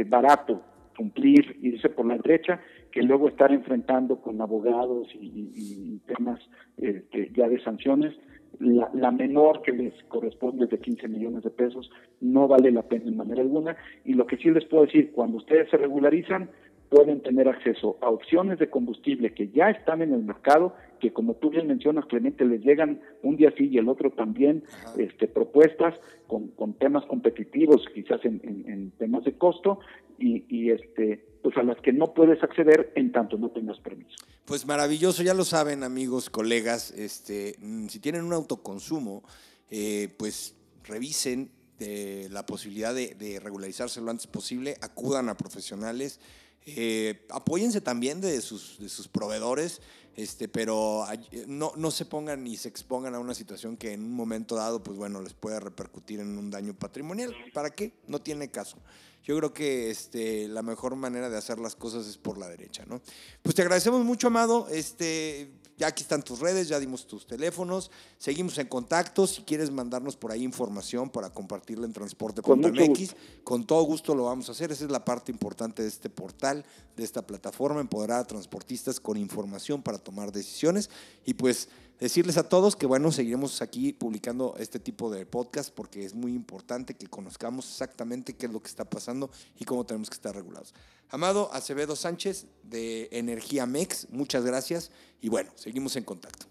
barato 0.08 0.62
cumplir, 0.96 1.58
irse 1.62 1.90
por 1.90 2.06
la 2.06 2.18
derecha, 2.18 2.62
que 2.96 3.04
luego 3.04 3.28
estar 3.28 3.52
enfrentando 3.52 4.22
con 4.22 4.40
abogados 4.42 5.10
y, 5.14 5.26
y- 5.28 5.52
y 5.96 6.00
temas 6.16 6.40
este, 6.78 7.30
ya 7.36 7.50
de 7.50 7.62
sanciones. 7.62 8.14
La, 8.60 8.90
la 8.94 9.12
menor 9.12 9.62
que 9.64 9.74
les 9.74 9.94
corresponde 10.08 10.64
es 10.64 10.72
de 10.72 10.80
15 10.80 11.10
millones 11.10 11.44
de 11.44 11.50
pesos, 11.50 11.92
no 12.22 12.48
vale 12.48 12.72
la 12.72 12.84
pena 12.84 13.04
en 13.10 13.18
manera 13.18 13.42
alguna. 13.42 13.76
Y 14.06 14.14
lo 14.14 14.26
que 14.26 14.38
sí 14.38 14.50
les 14.50 14.64
puedo 14.64 14.86
decir, 14.86 15.12
cuando 15.12 15.36
ustedes 15.38 15.70
se 15.70 15.76
regularizan, 15.76 16.50
pueden 16.90 17.20
tener 17.22 17.50
acceso 17.50 17.98
a 18.00 18.10
opciones 18.10 18.60
de 18.60 18.70
combustible 18.70 19.34
que 19.34 19.50
ya 19.50 19.72
están 19.72 20.02
en 20.02 20.14
el 20.14 20.24
mercado, 20.24 20.74
que 21.06 21.14
como 21.14 21.36
tú 21.36 21.52
bien 21.52 21.68
mencionas, 21.68 22.06
Clemente, 22.08 22.44
les 22.46 22.62
llegan 22.62 23.00
un 23.22 23.38
día 23.38 23.54
sí 23.56 23.70
y 23.72 23.78
el 23.78 23.88
otro 23.90 24.10
también 24.12 24.64
Ajá. 24.74 24.94
este, 24.98 25.28
propuestas 25.28 25.94
con, 26.26 26.48
con 26.50 26.74
temas 26.74 27.06
competitivos, 27.06 27.86
quizás 27.94 28.24
en, 28.26 28.42
en- 28.44 28.72
en 28.72 28.92
temas 28.92 29.24
de 29.24 29.38
costo, 29.38 29.80
y, 30.18 30.46
y, 30.50 30.72
este, 30.72 31.24
pues 31.44 31.56
a 31.58 31.64
las 31.64 31.78
que 31.82 31.94
no 31.94 32.14
puedes 32.14 32.42
acceder 32.42 32.92
en 32.96 33.12
tanto 33.12 33.38
no 33.38 33.50
tengas 33.52 33.80
permiso. 33.82 34.16
Pues 34.46 34.66
maravilloso, 34.66 35.22
ya 35.22 35.34
lo 35.36 35.44
saben 35.44 35.84
amigos, 35.84 36.30
colegas, 36.32 36.90
este, 36.92 37.56
mm, 37.60 37.88
si 37.88 38.00
tienen 38.00 38.24
un 38.24 38.34
autoconsumo, 38.34 39.22
eh, 39.70 40.10
pues 40.18 40.56
revisen 40.86 41.52
eh, 41.80 42.30
la 42.32 42.46
posibilidad 42.48 42.96
de, 42.96 43.14
de 43.16 43.40
regularizarse 43.40 44.02
lo 44.02 44.10
antes 44.10 44.26
posible, 44.28 44.76
acudan 44.82 45.28
a 45.30 45.36
profesionales, 45.36 46.20
eh, 46.66 47.26
apóyense 47.30 47.82
también 47.82 48.22
de 48.22 48.42
sus, 48.42 49.10
proveedores, 49.12 49.82
este, 50.16 50.48
pero 50.48 51.06
no, 51.48 51.74
no 51.76 51.92
se 51.92 52.06
pongan 52.06 52.44
ni 52.44 52.58
se 52.58 52.70
expongan 52.70 53.16
a 53.16 53.20
una 53.20 53.34
situación 53.34 53.78
que 53.78 53.94
en 53.94 54.04
un 54.04 54.14
momento 54.14 54.56
dado, 54.56 54.82
pues 54.82 54.98
bueno, 54.98 55.22
les 55.22 55.34
pueda 55.34 55.60
repercutir 55.60 56.20
en 56.20 56.38
un 56.38 56.50
daño 56.50 56.74
patrimonial. 56.74 57.36
¿Para 57.54 57.70
qué? 57.70 57.94
No 58.08 58.22
tiene 58.22 58.50
caso. 58.50 58.78
Yo 59.26 59.36
creo 59.38 59.54
que 59.54 59.90
este, 59.90 60.48
la 60.48 60.62
mejor 60.62 60.96
manera 60.96 61.32
de 61.32 61.38
hacer 61.38 61.58
las 61.58 61.76
cosas 61.76 62.06
es 62.06 62.18
por 62.18 62.38
la 62.38 62.48
derecha, 62.48 62.86
¿no? 62.86 63.02
Pues 63.42 63.56
te 63.56 63.64
agradecemos 63.64 64.06
mucho, 64.06 64.28
Amado. 64.28 64.68
Este, 64.70 65.52
ya 65.78 65.88
aquí 65.88 66.04
están 66.04 66.24
tus 66.24 66.40
redes, 66.40 66.70
ya 66.70 66.80
dimos 66.80 67.06
tus 67.06 67.28
teléfonos. 67.28 67.92
Seguimos 68.18 68.58
en 68.58 68.68
contacto. 68.68 69.28
Si 69.28 69.42
quieres 69.42 69.72
mandarnos 69.72 70.16
por 70.16 70.32
ahí 70.32 70.44
información 70.44 71.10
para 71.10 71.30
compartirla 71.30 71.86
en 71.86 71.92
transporte.mx, 71.92 73.16
con 73.44 73.66
todo 73.66 73.84
gusto 73.84 74.16
lo 74.16 74.26
vamos 74.26 74.48
a 74.48 74.54
hacer. 74.54 74.72
Esa 74.72 74.86
es 74.86 74.92
la 74.92 75.04
parte 75.04 75.32
importante 75.32 75.82
de 75.82 75.90
este 75.90 76.10
portal, 76.10 76.66
de 76.96 77.04
esta 77.04 77.28
plataforma, 77.28 77.82
empoderar 77.82 78.22
a 78.22 78.28
transportistas 78.28 79.00
con 79.02 79.18
información 79.18 79.82
para 79.82 79.98
tomar 79.98 80.32
decisiones. 80.32 80.90
Y 81.26 81.34
pues 81.34 81.68
decirles 82.00 82.38
a 82.38 82.48
todos 82.50 82.76
que 82.76 82.86
bueno, 82.86 83.12
seguiremos 83.12 83.62
aquí 83.62 83.94
publicando 83.94 84.56
este 84.60 84.80
tipo 84.80 85.12
de 85.12 85.26
podcast 85.26 85.74
porque 85.74 86.04
es 86.04 86.14
muy 86.14 86.34
importante 86.34 86.94
que 86.96 87.08
conozcamos 87.08 87.70
exactamente 87.70 88.36
qué 88.36 88.48
es 88.48 88.52
lo 88.52 88.60
que 88.60 88.68
está 88.68 88.86
pasando 88.86 89.30
y 89.60 89.66
cómo 89.66 89.86
tenemos 89.86 90.10
que 90.10 90.16
estar 90.16 90.36
regulados. 90.36 90.74
Amado 91.10 91.50
Acevedo 91.54 91.96
Sánchez 91.96 92.48
de 92.64 93.10
Energía 93.12 93.66
Mex, 93.66 94.10
muchas 94.12 94.46
gracias 94.46 94.92
y 95.22 95.30
bueno, 95.30 95.52
seguimos 95.56 95.96
en 95.96 96.04
contacto. 96.04 96.46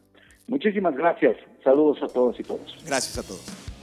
Muchísimas 0.46 0.94
gracias. 0.94 1.36
Saludos 1.62 1.98
a 2.02 2.08
todos 2.08 2.38
y 2.38 2.42
todos. 2.42 2.76
Gracias 2.84 3.18
a 3.18 3.22
todos. 3.22 3.73